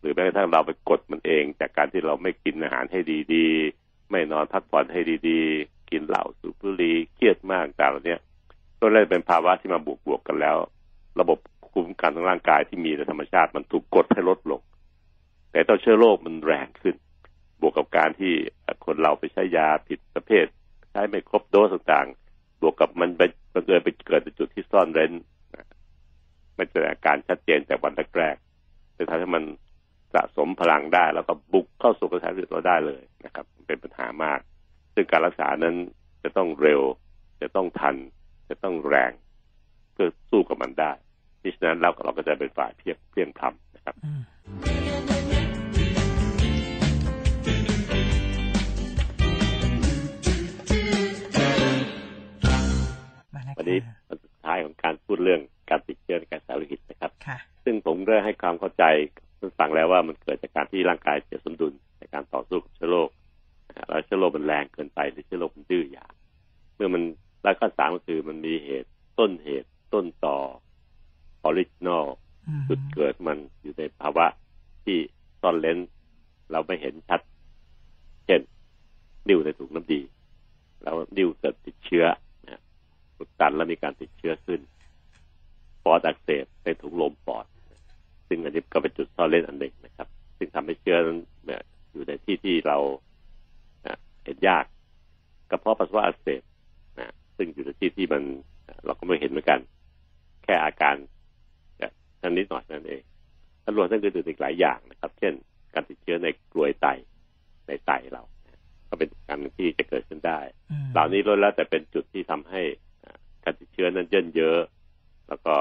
[0.00, 3.00] หรือแม้กระทั่งเราไปกดมันเอง จากการที่เราไม่กินอาหารให้
[3.34, 8.16] ดีๆ ไม่นอนพักผ่อนให้ดีๆ กินเหล้าสูบบุหรี่เครียดมากต่างเหล่านี้
[8.80, 10.56] ก็เลยเป็นภาวะที่มาบวกบวกกันแล้ว
[11.20, 11.38] ระบบ
[11.72, 14.60] คุมกันทางร่างกายที่มีในธรรมชาติมันถูกกดให้ลดลง
[15.50, 16.96] แต่ต่อเชื้อโรคมันแรงขึ้น
[17.60, 18.32] บวกกับการที่
[18.84, 20.46] คนเราไปใช้ยาผิดประเภท
[20.90, 23.22] ใช้ไม่ครบโดสต่างๆ บวกกับมันไป
[23.54, 25.12] มันเกิดไปเกิดในจุดที่ซ่อนเร้น
[26.56, 29.44] ไม่แสดงการชัดเจนแต่วันแรกๆจะทำให้มัน
[30.14, 34.40] สะสมพลังได้ แล้วก็บุกเข้าสู่กระแสเลือดเราได้เลยนะครับ เป็นปัญหามาก
[34.94, 35.76] ซึ่งการรักษานั้น
[36.22, 36.82] จะต้องเร็ว
[37.42, 37.96] จะต้องทัน
[38.48, 39.12] จะต้องแรง
[39.92, 40.92] เพื่อสู้กับมันได้
[41.42, 43.94] ดิฉะนั้นเราเราก็จะเป็นฝ่ายเพียงเพียงทำนะครับ
[53.58, 53.78] วันนี้
[54.08, 55.40] วันสุดท้ายของการพูดเรื่อง
[55.70, 57.12] การติดเชื้อในกระแสโลหิตนะครับ
[57.64, 58.84] ซึ่งผมได้ให้ความเข้าใจ
[59.38, 61.72] ท่านฟังแล้วว่ามันเกิดจากการที่ร่างกายเสียสมดุล
[62.14, 63.10] การต่อสู้กับเชื้อโรค
[63.88, 66.06] แล้วเชื้อโรคมันแรงเกินไปหรือเชื้อโรคมันดื้อยา
[66.74, 67.02] เมื่อมัน
[67.42, 70.36] แล้วก็สามก็คือมันมีเหตุต้นเหตุต้นต่อ
[71.42, 72.06] original
[72.68, 74.26] จุดเกิดมันอยู่ในภาวะ
[74.84, 74.98] ที่
[75.40, 75.78] ซ่อนเร้น
[76.50, 77.20] เราไม่เห็นชัด
[78.26, 78.40] เช่น
[79.28, 80.00] นิ่วในถุงน้ำดี
[80.82, 82.04] แล้วนิ่วเกิดติดเชื้อ
[82.44, 82.62] นะ
[83.16, 84.60] อุดตันแล้วมีการติดเชื้อขึ้น
[85.86, 87.46] ปอดอักเสบในถุงลมปอด
[88.28, 90.08] ซึ่งอันนี้ก็เป็นจุดซ่อนเร้นอันหนึ่งนะครับ
[90.38, 91.18] ซึ่งทำให้เชื้อนั้น
[91.92, 92.78] อยู่ในที่ที่เรา
[94.24, 94.64] เห็นยาก
[95.50, 96.42] กระเพาะปัสสาวะอักเสบ
[96.98, 98.22] นะซึ่งอยู่ในที่ที่มัน
[98.84, 99.60] เราก็ไม่เห็นเหมือนกัน
[100.44, 100.96] แค่อาการ
[102.20, 103.02] ท่านนิดหน่อยนั่นเอง
[103.64, 105.32] ทั้งรวมทั้งอื่นๆอีกหลายอย่างนะครับ เช่น
[105.74, 106.86] การติดเชื้อในกลวยไต
[107.68, 108.22] ในไตเรา
[108.88, 110.40] ก็เป็นการที่จะเกิดขึ้นได้
[110.92, 112.62] เหล่านี้ล้วนแล้วแต่เป็นจุดที่ทำให้
[113.44, 114.58] การติดเชื้อนั้นเยินเยอะ
[115.28, 115.54] แล้วก็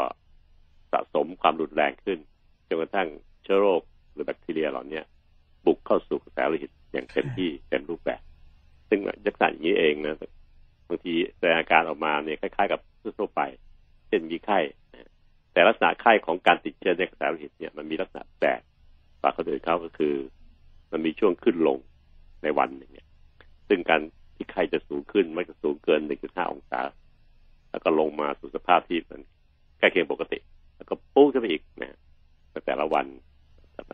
[0.91, 2.19] สะสมความรุนแรงขึ้น
[2.67, 3.07] จนกระทั่ง
[3.43, 5.01] เชื้อโรคหรือแบคทีเรียเหล่านี้
[5.65, 8.21] บุกเข้าสู่กระแสโลหิตอย่างเต็มที่เต็มรูปแบบ
[8.89, 10.15] ซึ่งลักษณะอย่างนี้เองนะ
[10.87, 12.79] บางทีแสดงอาการออกมาเนี่ยคล้ายๆ กับ
[13.19, 13.41] ทั่วไป
[14.07, 14.59] เช่นมีไข้
[15.53, 18.61] แต่ลักษณะไข้ของการติดเชื้อในกระแสโลหิตเนี่ยมันมีลักษณะแปลก
[19.21, 20.15] กว่าคนอื่นเขาก็คือ
[20.91, 21.77] มันมีช่วงขึ้นลง
[22.43, 23.07] ในวันหนึ่งเนี่ย
[23.67, 24.01] ซึ่งการ
[24.35, 26.81] ที่ไข้จะสูงขึ้นไม่จะสูงเกิน 1.5 องศา
[27.69, 29.21] แล้วก็ลงมาสู่สภาพที่มัน
[29.85, 30.39] ล้เคียงปกติ
[30.75, 31.97] แล้วก็ปุ๊บขึ้นไปอีกนะ
[32.65, 33.05] แต่ละวัน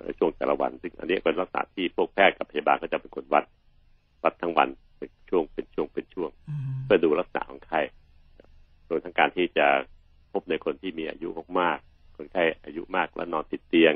[0.06, 3.44] ในช่วงแต่ละวัน ซึ่งอันนี้เป็นลักษณะที่พวกแพทย์กับพยาบาลก็จะเป็นคนวัด
[4.24, 6.30] วัดทั้งวันเป็นช่วงเป็นช่วงเป็นช่วง
[6.86, 7.80] เพื่อดูลักษณะของไข้
[8.88, 9.68] โดยทั้งการที่จะ
[10.32, 11.30] พบในคนที่มีอายุ
[11.60, 13.94] มากๆคนไข้อายุมากแล้วนอนติดเตียง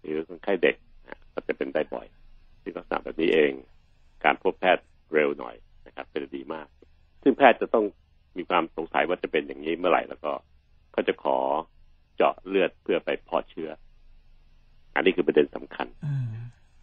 [0.00, 0.76] หรือคนไข้เด็ก
[1.34, 2.06] ก็จะเป็นได้บ่อย
[2.62, 3.52] ซึ่งลักษณะแบบนี้เอง
[4.24, 5.54] การพบแพทย์เร็วหน่อย
[5.86, 6.66] นะครับเป็นดีมาก
[7.22, 7.84] ซึ่งแพทย์จะต้อง
[8.36, 10.30] มีความสงสัยว่าจะเป็นอย่างนี้เมื่อไหร่แล้วก็
[10.94, 11.38] ก็จะขอ
[12.16, 13.70] เจาะเลือดเพื่อไปเพาะเชื้อ
[14.94, 15.86] อันนี้คือประเด็นสำคัญ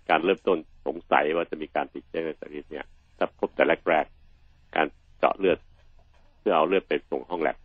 [0.09, 0.57] การเริ่มต้น
[0.87, 2.85] สงสัยว่าจะมีการติดเชื้อในสารพิษเนี่ย
[3.17, 4.87] ถ้าพบแต่แรกๆการ
[5.19, 5.57] เจาะเลือด
[6.39, 7.57] เพื่อเอาเลือดไปส่งห้องแลบ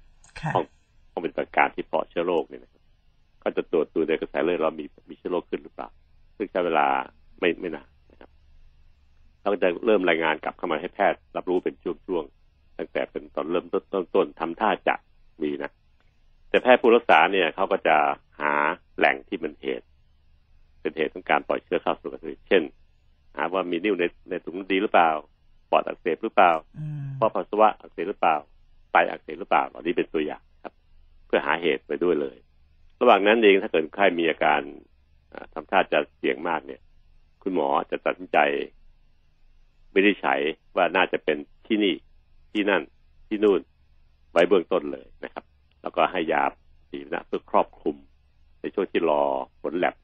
[0.55, 0.65] ห้อง
[1.13, 2.83] ห้องเป็นประการที่เพาะเชื้อโรคเนี่ยนะครับ
[3.43, 5.89] ก็จะตรวจดูในกระแสเลือดเรามีมีเชื้อโรคขึ้นหรือเปล่า
[6.37, 6.87] ซึ่งใช้เวลา
[7.41, 8.31] ไม่ไม่นานนะครับ
[9.41, 14.95] เราก็จะเริ่มรายงานกลับเข้ามาให้แพทย์ รับรู้เป็นช่วงๆตั้งแต่เป็นตอนเริ่มต้นต้นทำท่าจะ
[15.43, 15.71] มีนะ
[16.49, 17.97] แต่แพทย์ผู้รักษาเนี่ยเขาก็จะ
[18.41, 18.53] หา
[18.99, 19.87] แหล่งที่มันเหตุ
[20.81, 22.63] เป็นเหตุของการปล่อยเชื้อเข้าสู่กระแสเช่น
[23.37, 25.11] หาว่ามีนิ่วในในถุงดีหรือเปล่า
[25.71, 26.53] ปอดอักเสบหรือเปล่า
[27.17, 28.37] เพราะปัสสาวะอักเสบหรือเปล่า
[28.93, 30.73] ไตอักเสบหรือเปล่าเหล่านี้เป็นตัวอย่างครับ
[31.27, 32.37] เพื่อหาเหตุไปด้วยเลย
[33.01, 34.61] ระหว่างนั้นเองถ้าเกิดใครมีอาการ
[35.53, 36.81] ทำท่าจะเสี่ยงมากเนี่ย
[37.43, 38.39] คุณหมอจะตัดสินใจ
[39.93, 40.35] ไม่ได้ใช้
[40.77, 41.37] ว่าน่าจะเป็น
[41.67, 41.95] ที่นี่
[42.53, 42.83] ที่นั่น
[43.29, 43.61] ที่นู่น
[44.33, 45.45] ไว้เบื้องต้นเลยนะครับ
[45.83, 46.43] แล้วก็ให้ยา
[46.91, 47.97] สีนะเพื่อครอบคลุม
[48.61, 49.23] ในช่วงที่รอ
[49.63, 49.95] ผลแลบ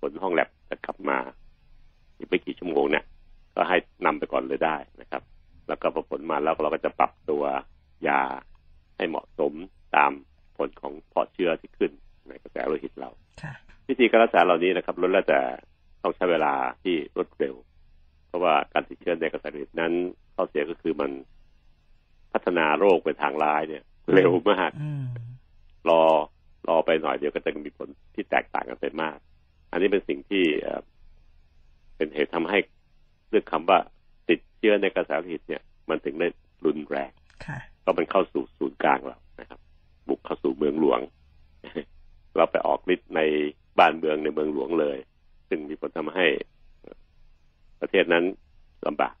[0.00, 1.18] ผลห้องแลบจะกลับมา
[2.16, 3.04] อีกไม่กี่ชั่วโมงเนี่ย
[3.54, 3.76] ก็ให้
[4.06, 5.22] นำไปก่อนเลยได้นะครับ
[5.68, 7.44] แล้วก็พอผลมาแล้วเราก็จะปรับตัว
[8.08, 8.20] ยา
[8.96, 9.52] ให้เหมาะสม
[9.96, 10.12] ตาม
[10.56, 11.92] ผลของเพาะเชื้อที่ขึ้น
[12.28, 13.10] ในกระแสโลหิตเรา
[13.88, 15.40] วิธีการรักษาเหล่านี้นะครับลดแล้วแต่
[16.02, 17.54] ต้องใช้เวลาที่รวดเร็ว
[18.26, 19.92] เพราะว่าการติดเชื้อในกระแสโลหิตนั้น
[20.34, 21.10] ข้อเสียก็คือมัน
[22.32, 24.70] พัฒนาโรคเป็นทางร้ายเนี่ย เร็วมาก
[25.88, 26.02] รอ
[26.68, 29.16] รอไปหน่อยเดียวก็จะมีผลที่แตกต่างกันไปมาก
[29.70, 30.44] อันนี้เป็นสิ่งที่
[31.96, 32.58] เป็นเหตุทำให้
[33.28, 33.78] เรื่องคำว่า
[34.28, 36.28] ติดเชื้อในกระแสโลหิตเนี่ย มันถึงได้
[36.64, 37.10] รุนแรง
[37.84, 39.60] ก็มันเข้าสู่ศูนย์กลางเรานะครับ
[40.08, 41.00] บุกเข้าสู่เมืองหลวง
[42.36, 43.20] เราไปออกฤทธิ์ใน
[43.78, 44.98] บ้านเมืองในเมืองหลวงเลย
[45.48, 46.26] ซึ่งมีผลทำให้
[47.80, 48.24] ประเทศนั้น
[48.86, 49.14] ลำบาก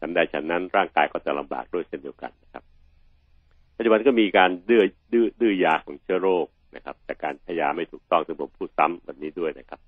[0.00, 2.64] ฉันใดฉันนั้นร่างกายก็จะลำบากด้วยเช่นเดียวกันนะครับ
[3.76, 6.46] ปัจจุบันก็มีการดื้อดื้อดื้อยาของเชื้อโรค
[6.76, 9.80] นะครับ จากการใช้ยาไม่ถูกต้องซึ่งผมพูดซ้ำแบบนี้ด้วยนะครับ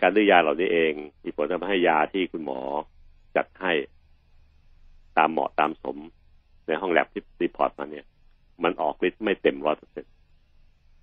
[0.00, 0.92] การดื้อยาเหล่านี้เอง
[1.24, 2.60] มีผลทำให้ยาที่คุณหมอ
[3.36, 3.72] จัดให้
[5.18, 5.96] ตามเหมาะตามสม
[6.66, 8.06] ในห้องแลบที่ report มาเนี่ย
[8.64, 10.12] มันออกฤทธิ์ไม่เต็มร้อยเปอร์เซ็นต์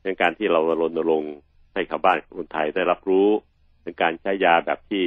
[0.04, 1.36] ในการที่เรารณรงค์
[1.74, 3.28] ให้ชาวบ้านคนไทยได้รับรู้
[3.84, 5.04] ในการใช้ยาแบบที่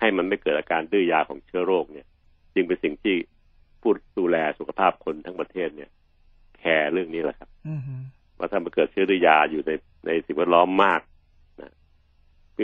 [0.00, 2.06] ให้มันไม่เกิดอาการดื้อยาของเชื้อโรคเนี่ย
[2.54, 3.16] จึงเป็นสิ่งที่
[3.80, 5.90] ผู้ดูแลสุขภาพคนทั้งประเทศเนี่ย
[6.62, 7.48] care เรื่องนี้แหละครับ
[8.38, 9.70] ว่าถ้ามันเกิดเชื้อดื้อยาอยู่ใน
[10.06, 11.00] ในสิ่งแวดล้อมมาก
[11.60, 11.72] นะ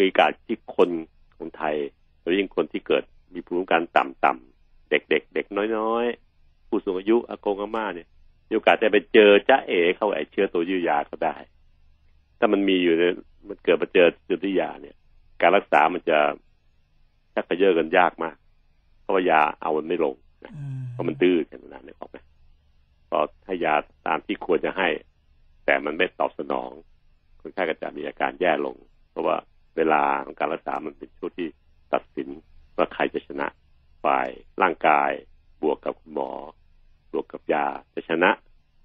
[0.05, 0.91] มีการที่คน
[1.39, 1.75] คนไทย
[2.21, 5.47] โดยยิ่งคนที่เกิดมีภูมิคุ้มกันต่ำๆเด็กๆเด็ก
[5.79, 8.09] น้อยๆ ผู้สูงอายุอากงอาม่าเนี่ย
[8.49, 11.37] มีโอกาสจะไปเจอจ้าเอ๋เข้าไอเชื้อตัวยื้อยาเขาได้
[12.39, 13.15] ถ้ามันมีอยู่เนี่ย
[13.49, 14.97] มันเกิดมาเจอเชื้อดื้อยาเนี่ย
[15.41, 16.19] การรักษามันจะ
[17.35, 18.37] ชักกระเยอะกันยากมาก
[19.03, 20.53] เพราะว่ายาเอามันไม่ลงนะ
[20.93, 22.17] เพราะมันตื้อกันนานเลยออกไหม
[23.09, 23.75] พอให้ยา
[24.07, 24.89] ตามที่ควรจะให้
[25.65, 26.71] แต่มันไม่ตอบสนอง
[27.41, 28.77] คนไข้ก็จะมีอาการแย่ลง
[29.11, 29.37] เพราะว่า
[29.77, 31.49] เวลาของการรักษามันเป็นช่วงที่
[31.93, 32.29] ตัดสิน
[32.77, 33.47] ว่าใครจะชนะ
[34.05, 34.29] ฝ่าย
[34.63, 35.11] ร่างกาย
[35.63, 36.31] บวกกับคุณหมอ
[37.13, 38.31] บวกกับยาจะชนะ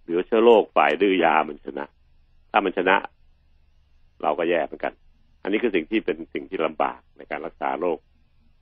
[0.03, 1.85] หรือเชื้อโรคฝ่ายดื้อยามันชนะ
[2.51, 2.95] ถ้ามันชนะ
[4.21, 4.93] เราก็แย่เหมือนกัน
[5.43, 7.97] อันนี้คือสิ่งที่เป็นสิ่งที่ลำบากในการรักษาโรค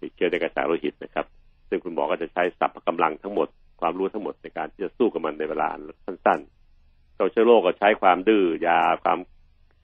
[0.01, 1.25] ติดเชื้อในกระแสโลหิตนะครับ
[1.69, 3.47] ซึ่งคุณหมอก็จะใช้สัพพะกำลังทั้งหมด
[3.81, 5.69] ความรู้ทั้งหมดในการที่จะสู้กับมันในเวลา
[6.05, 9.19] สั้นๆตัวเชื้อโรคก็ใช้ความดื้อยาความ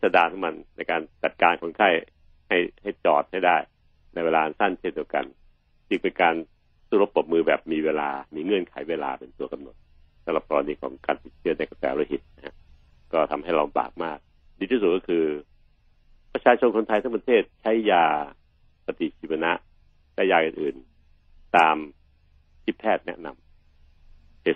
[0.02, 1.90] สดานของมันในการจัดการคนไข้
[2.48, 3.58] ให้ให้จอดให้ได้
[4.14, 5.26] ในเวลาสั้นเช่นเดียวกัน
[5.88, 6.36] จึงเป็นการ
[6.88, 9.76] สู้รบปรบมือแบบมีเวลา มีเงื่อนไขเวลาเป็นตัวกำหนด
[10.26, 12.56] สำหรับกรณีของการติดเชื้อในกระแสโลหิตนะฮะ
[13.14, 14.20] ก็ทำให้เราบากมาก
[14.60, 15.26] ดีที่สุดก็คือ
[16.34, 18.06] ประชาชนคนไทยทั้งประเทศใช้ยา
[18.86, 19.52] ปฏิชีวนะ
[20.16, 21.76] และยาอื่นๆ ตาม
[22.64, 23.47] ที่แพทย์แนะนำเภ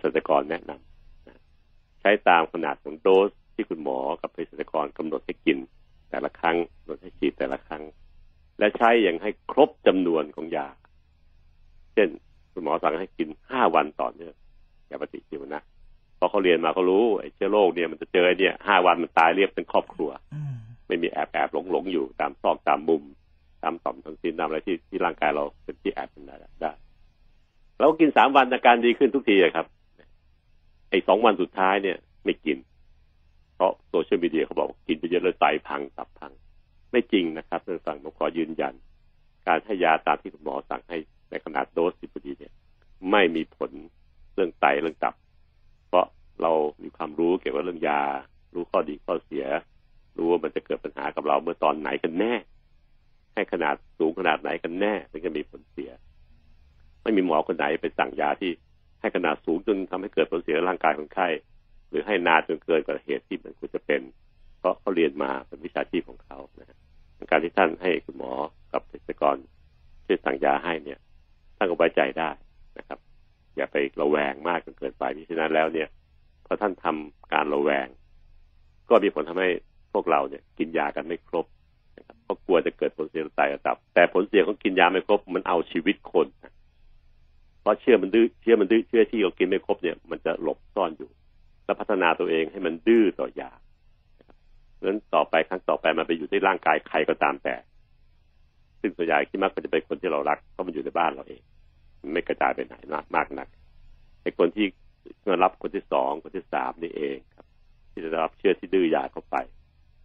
[0.04, 5.58] สัชกรแนะนำใช้ตามขนาดของโดสที่คุณหมอกับเภสัชกรกำหนดให้กิน
[6.10, 7.84] แต่ละครั้งกำหนดให้ฉีดแต่ละครั้ง
[8.60, 10.68] และใช้อย่างให้ครบจำนวนของยา
[11.94, 12.10] เช่น
[12.54, 14.36] คุณหมอสั่งให้กินห้าวันต่อเนื่อง
[14.90, 15.62] ยาปฏิชีวนะ
[16.18, 20.10] พอเขาเรียนมาเขารู้ไอ้เชื้อโรคเนี่ยมันจะเจอเนี่ยห้าวันมันตายเรียบเป็นครอบครัว
[20.88, 23.04] ไม่มีแอบแอบหลงหลงอยู่ตามซอกตามมุม
[23.64, 26.72] ตามต่อมทั้งสิ้นตามอะไรที่ที่ร่างกายเราเป็นที่แอบเป็นได้ได้
[27.80, 29.66] เรากินสามวันอาการดีขึ้นทุกทีครับ
[30.92, 32.58] ไอ้สองวันสุดท้ายเนี่ย ไม่กิน
[33.56, 36.32] เพราะโซเชียลมีเดียเขาบอกกินไปเยอะเลยไตพังตับพัง
[36.92, 38.74] ไม่จริงนะครับท่านฟังผมขอยืนยัน
[39.48, 40.98] การให้ยาตามที่คุณหมอสั่งให้
[41.30, 42.54] ในขนาดโดสสิบดีเนี่ย
[43.12, 43.72] ไม่มีผล
[44.34, 45.16] เรื่องไตเรื่องตับ
[45.88, 46.06] เพราะ
[46.42, 46.52] เรา
[46.84, 48.02] มีความรู้เกี่ยวกับเรื่องยา
[48.54, 49.46] รู้ข้อดีข้อเสีย
[50.18, 52.34] รู้ว่ามันจะเกิดปัญหากับเราเมื่อตอนไหนกันแน่
[53.34, 55.92] ให้ขนาดสูงขนาดไหนกันแน่ถึงจะมีผลเสีย
[57.02, 58.52] ไม่มีหมอคนไหนไปสั่งยาที่
[59.02, 61.28] ให้ขนาดสูงจนทำให้เกิดผลเสียร่างกายคนไข้
[61.90, 64.02] หรือให้นานจนเกินกว่าเหตุที่มันควรจะเป็น
[64.60, 66.78] เพราะเขาเรียนมาเป็นวิชาชีพของเขานะ
[67.32, 68.32] การที่ท่านให้คุณหมอ
[68.72, 69.36] กับเภสัชกร
[70.06, 71.00] ช่วยสั่งยาให้เนี่ย
[71.58, 72.30] ท่านก็ไว้ใจได้
[72.78, 73.00] นะครับ
[73.56, 75.88] อย่าไประแวงมากจนเกินไปมิฉะนั้นแล้วเนี่ย
[76.46, 77.88] พอท่านทำการระแวง
[78.90, 79.50] ก็มีผลทำให้
[79.94, 81.46] พวกเราเนี่ยกินยากันไม่ครบ
[81.98, 86.54] นะครับเพราะกลัวจะเกิดผลเสียตายระดับ แต่ผลเสียของกินยาไม่ครบมันเอาชีวิตคนนะ
[87.62, 91.10] เพราะเชื่อมันดื้อเชื่อมันดื้อเชื่อที่เรากินไม่ครบเนี่ย มันจะหลบซ่อนอยู่
[91.66, 93.52] แล้วพัฒนาตัวเองให้มันดื้อต่อยา
[94.74, 97.56] เพราะฉะนั้นต่อไปครั้งต่อไปมันไปอยู่ที่ร่างกายใครก็ตามแต่
[98.82, 101.42] ซึ่งส่วนใหญ่ที่มักจะเป็นคนที่เรารักเพราะมันอยู่ในบ้านเราเอง
[102.02, 103.48] มันไม่กระจายไปไหนมากมากนัก
[104.22, 104.66] ไอ้คนที่
[105.30, 107.46] มารับคนที่สองคนที่สามนี่เองครับ
[107.92, 109.36] ที่จะรับเชื้อที่ดื้อยาเข้าไป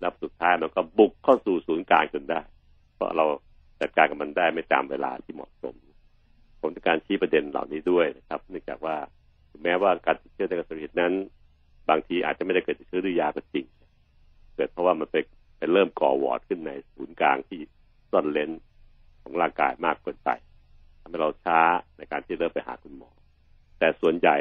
[0.01, 2.41] แล้วสุดท้ายมันก็บุกเข้าสู่ศูนย์กลางจนได้
[2.95, 3.25] เพราะเรา
[3.81, 5.75] จัดการกับมันได้ไม่ตามเวลาที่เหมาะสม
[6.61, 8.97] ผมต้องการชี้ประเด็นเหล่านี้ด้วยนะครับ เนื่องจากว่า
[9.63, 11.13] แม้ว่าการติดเชื้อในกระแสเลือดนั้น
[11.91, 13.67] บางทีอาจจะไม่ได้เกิดจากเชื้อดื้อยาก็จริง
[14.55, 15.17] เกิดเพราะว่ามันไป
[15.59, 17.61] ไปเริ่มก่อวอร์ดขึ้นในศูนย์กลางที่
[18.11, 18.51] ซ่อนเลน
[19.23, 20.31] ของร่างกายมากเกินไป
[21.01, 21.61] ทำให้เราช้า
[21.97, 23.11] ในการที่เริ่มไปหาคุณหมอ
[23.79, 24.37] แต่ส่วนใหญ่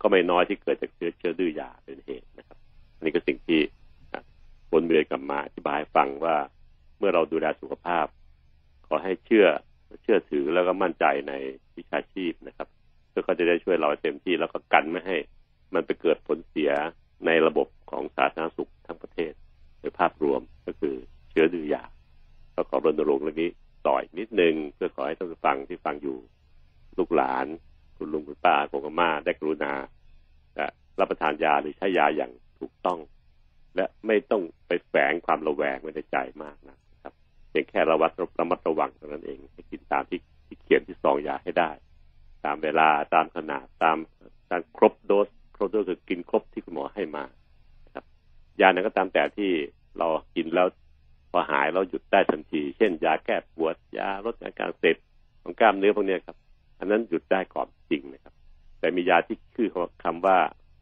[0.00, 2.58] ก็ไม่น้อยที่เกิดจากเชื้อเชื้อดื้อยาเป็นเหตุนะครับ
[2.96, 3.60] อันนี้ก็สิ่งที่
[4.72, 6.36] บนเรือกับมาอธิบายฟังว่า
[6.98, 8.06] เมื่อเราดูแลสุขภาพ
[8.86, 9.46] ขอให้เชื่อ
[10.02, 11.32] เชื่อถือแล้วก็มั่นใจใน
[11.76, 12.68] วิชาชีพนะครับ
[13.10, 15.16] เพื่อเขาจะได้ช่วยเราเต็มที่แล้วก็กันไม่ให้
[15.74, 16.70] มันไปเกิดผลเสีย
[17.26, 19.32] ในระบบของสาธารณสุขทั้งประเทศ
[19.80, 20.94] โดยภาพรวมก็คือ
[21.30, 21.84] เชื้อดื้อยา
[22.54, 23.50] ก็ขอรณรงค์เรื่องนี้
[23.86, 26.18] ต่อยนิดนึงเพื่อขอให้ท่านผู้ฟังที่ฟังอยู่
[26.98, 27.46] ลูกหลาน
[27.96, 29.72] คุณลุงคุณป้าโกงอาม่าได้กรุณา
[31.00, 32.98] รับประทานยาหรือใช้ยาอย่างถูกต้อง
[33.76, 36.79] และไม่ต้องไปแฝงความระแวงไว้ในใจมากนะ
[37.50, 41.70] เพียงแค่ระวัดระมัดระวังเท่านั้นเองให้กินตามที่ที่เขียนที่ซองยาให้ได้
[42.44, 43.96] ตามเวลาตามขนาดตาม
[44.50, 45.26] ตามครบโดส
[45.56, 47.24] ครบโดสคือกินครบที่คุณหมอให้มา
[47.94, 48.04] ครับ
[48.60, 49.50] ยานั้นก็ตามแต่ที่
[49.98, 50.68] เรากินแล้ว
[51.30, 54.96] พอหายเราหยุดได้ทันที เช่น ยาแก้ปวด ยาลดอาการเสพ
[55.42, 56.36] ของกล้ามเนื้อพวกนี้ครับ
[56.78, 58.34] อันนั้นหยุดได้ก่อนจริงนะครับ
[58.78, 59.68] แต่มียาที่คือ
[60.04, 60.36] คำว่า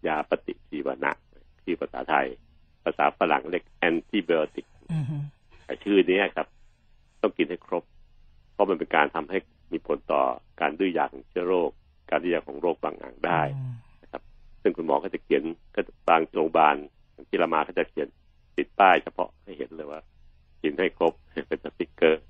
[0.07, 1.12] ยาปฏิชีวนะ
[1.64, 2.27] ที่ภาษาไทย
[2.85, 4.66] ภาษาฝรั่งเรียกแอนติไบโอติก
[5.85, 6.47] ชื่อนี้ครับ
[7.23, 7.85] ต้องกินให้ครบ
[8.53, 9.39] เพราะมันเป็นการทำให้
[9.73, 10.23] มีผลต่อ
[10.61, 11.71] การดื้อยาของเชื้อโรค
[12.11, 13.43] การดื้อยาของโรคบางอย่างได้
[14.03, 14.23] นะครับ
[14.62, 15.43] ซึ่งคุณหมอก็จะเขียน
[15.75, 16.77] ก็บางโรงพยาบาล
[17.29, 18.09] ที่เรามาก็จะเขียน
[18.57, 20.01] ติดป้ายเฉพาะให้เห็นเลยว่า
[20.62, 21.12] กินให้ครบ
[21.49, 22.23] เป็นสติกเกอร์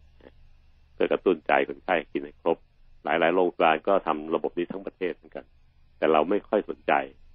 [0.94, 2.58] เพื่อกระตุ้นใจคนไข้กินให้ครบ
[3.04, 5.44] หลายๆโรงพยาบาลก็ทำระบบนี้ทั้งประเทศเหมือนกัน
[5.98, 6.92] แต่เราไม่ค่อยสนใจ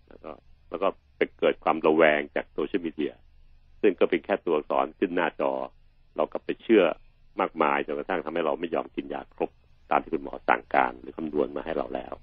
[0.08, 0.32] แล้วก็
[0.70, 0.88] แล้วก็
[1.18, 3.14] ไปเกิดความระแวงจากโซเชียลมีเดีย
[3.82, 5.51] ซึ่งก็เป็นแค่ตัวสอนขึ้นหน้าจอ
[6.16, 6.84] เรากลับไปเชื่อ
[7.41, 9.49] มากมายจนกระทั่งทำให้เราไม่ยอมกินยาครบ
[9.91, 12.13] ตามที่คุณหมอสั่งการหรือคำนวณมาให้เราแล้ว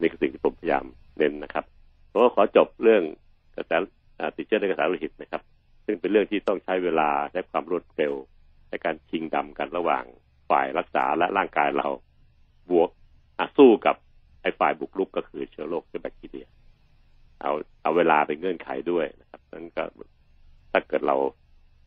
[0.00, 0.84] นี่คือสิ่งที่ผมพยายาม
[1.18, 1.64] เน้นนะครับ
[2.08, 3.02] เพราะขอจบเรื่อง
[3.56, 3.72] กระแส
[4.36, 5.42] ติดเชื้อในกระแสโลหิตนะครับ
[5.86, 8.12] ซึ่งเป็นเรื่องที่ต้องใช้เวลาและความรวดเร็ว
[8.70, 10.04] ในการชิงดำกันระหว่าง
[10.50, 11.88] ฝ่ายรักษาและร่างกายเรา
[12.70, 12.90] บวก
[13.56, 13.96] สู้กับ
[14.42, 16.46] ไอ้ฝ่ายบุกรุกก็คือเชื้อโรคคือแบคทีเรีย
[17.40, 19.82] เอาเอาเวลาเป็นเงื่อนไขด้วยนะครับนั้นก็
[20.72, 21.16] ถ้าเกิดเรา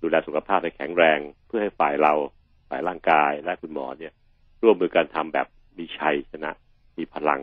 [0.01, 4.13] ดูแลสุขภาพให้แข็งแรงเพื่อให้ฝ่ายเราายร่างกายและคุณหมอเนี่ย
[4.63, 5.47] ร่วมมือกันทำแบบ
[5.77, 6.51] มีชัยชนะ
[6.97, 7.41] มีพลัง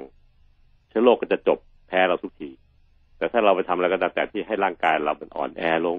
[0.88, 1.58] เชื้อโรคก็จะจบ
[1.88, 2.50] แพ้เราทุกที
[3.18, 5.98] แต่ถ้าเราไปทำอะไรก็ตามแต่ที่ให้ร่างกายเรามันอ่อนแอลง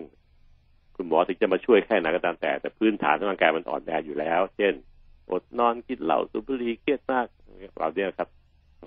[0.96, 4.74] คุณหมอถึงจะมาช่วยแค่ไหนก็ตามแต่ แต่พื้นฐานของร่างกายมันอ่อนแออยู่แล้ว เช่น
[5.32, 7.26] อดนอนกินเหล้าสูบบุหรี่เครียดมาก
[7.78, 8.30] เราเนี่ยครับ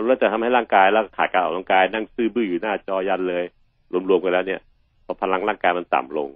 [0.07, 3.45] เราจะทำให้ร่างกายแล้วขาดการออกกำลังกาย นั่งซื่อบื้ออยู่หน้าจอยันเลย
[4.09, 4.61] รวมๆกันแล้วเนี่ย
[5.05, 6.29] พอพลังร่างกายมันต่ำลง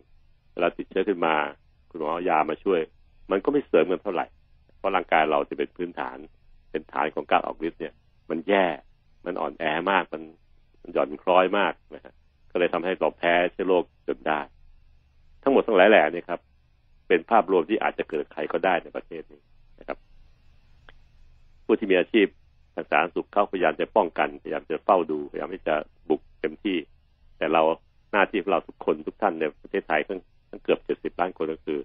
[0.53, 1.35] เวลาติดเชื้อขึ้นมา
[1.91, 2.81] คุณหมอยามาช่วย
[3.31, 4.27] มันก็ไม่เสริมกันเท่าไหร่
[4.79, 6.17] เพราะร่างกายเราจะเป็นพื้นฐาน
[6.71, 7.95] เป็นฐานของการออกฤทธิ์เนี่ย
[8.31, 8.65] มันแย่
[9.27, 10.23] มันอ่อนแอมาก มัน
[10.83, 12.15] มันหย่อนคล้อยมากนะฮะ
[12.51, 14.41] ก็เลยทำให้เราแพ้เชื้อโรคจนได้
[15.43, 16.41] ทั้งหมดทั้งหลายแหล่นี่ครับ
[17.09, 19.41] เป็นภาพรวมที่อาจจะเกิดใครก็ได้ในประเทศนี้
[19.79, 19.99] นะครับ
[21.65, 22.27] ผู้ที่มีอาชีพ
[22.75, 25.75] ทางสาธารณสุขเข้าพยายามจะป้องกัน พยายามจะเฝ้าดู พยายามที่จะ
[26.09, 26.77] บุกเต็มที่
[27.39, 27.63] แต่เรา
[28.13, 31.81] หน้าที่ของเราทุกคนทุกท่านในประเทศไทยทั้งทั้งเกือบเจ็ดสิบล้านคนก็คือ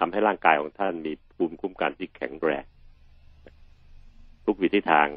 [0.00, 2.64] ทำให้ร่างกายของท่านมีภูมิคุ้มกันที่แข็งแรง
[4.46, 5.08] ทุกวิธีทาง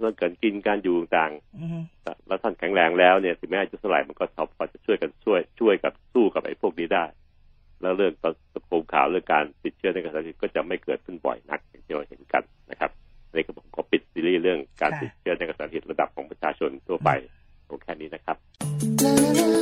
[0.00, 4.24] เรื่องการกินการอยู่ต่างๆแล้วท่านแข็งแรงแล้วเนี่ยถึงแม้อายุเท่าไหร่มันก็
[4.56, 7.04] พอจะช่วยกันช่วย ช่วยกับสู้กับไอ้พวกนี้ได้
[7.82, 12.90] แล้วเรื่องตะโกมข่าวเรื่องการติดเชื้อในกระแสเลือดก็จะไม่เกิดขึ้นบ่อยนักอย่างที่เราเห็นกันนะครับ
[13.34, 17.10] นี่ก็ผมขอปิดซีรีส์เรื่องการติดเชื้อในกระแสเลือดระดับของประชาชนทั่วไป
[17.66, 19.61] โอแค่นี้นะครับ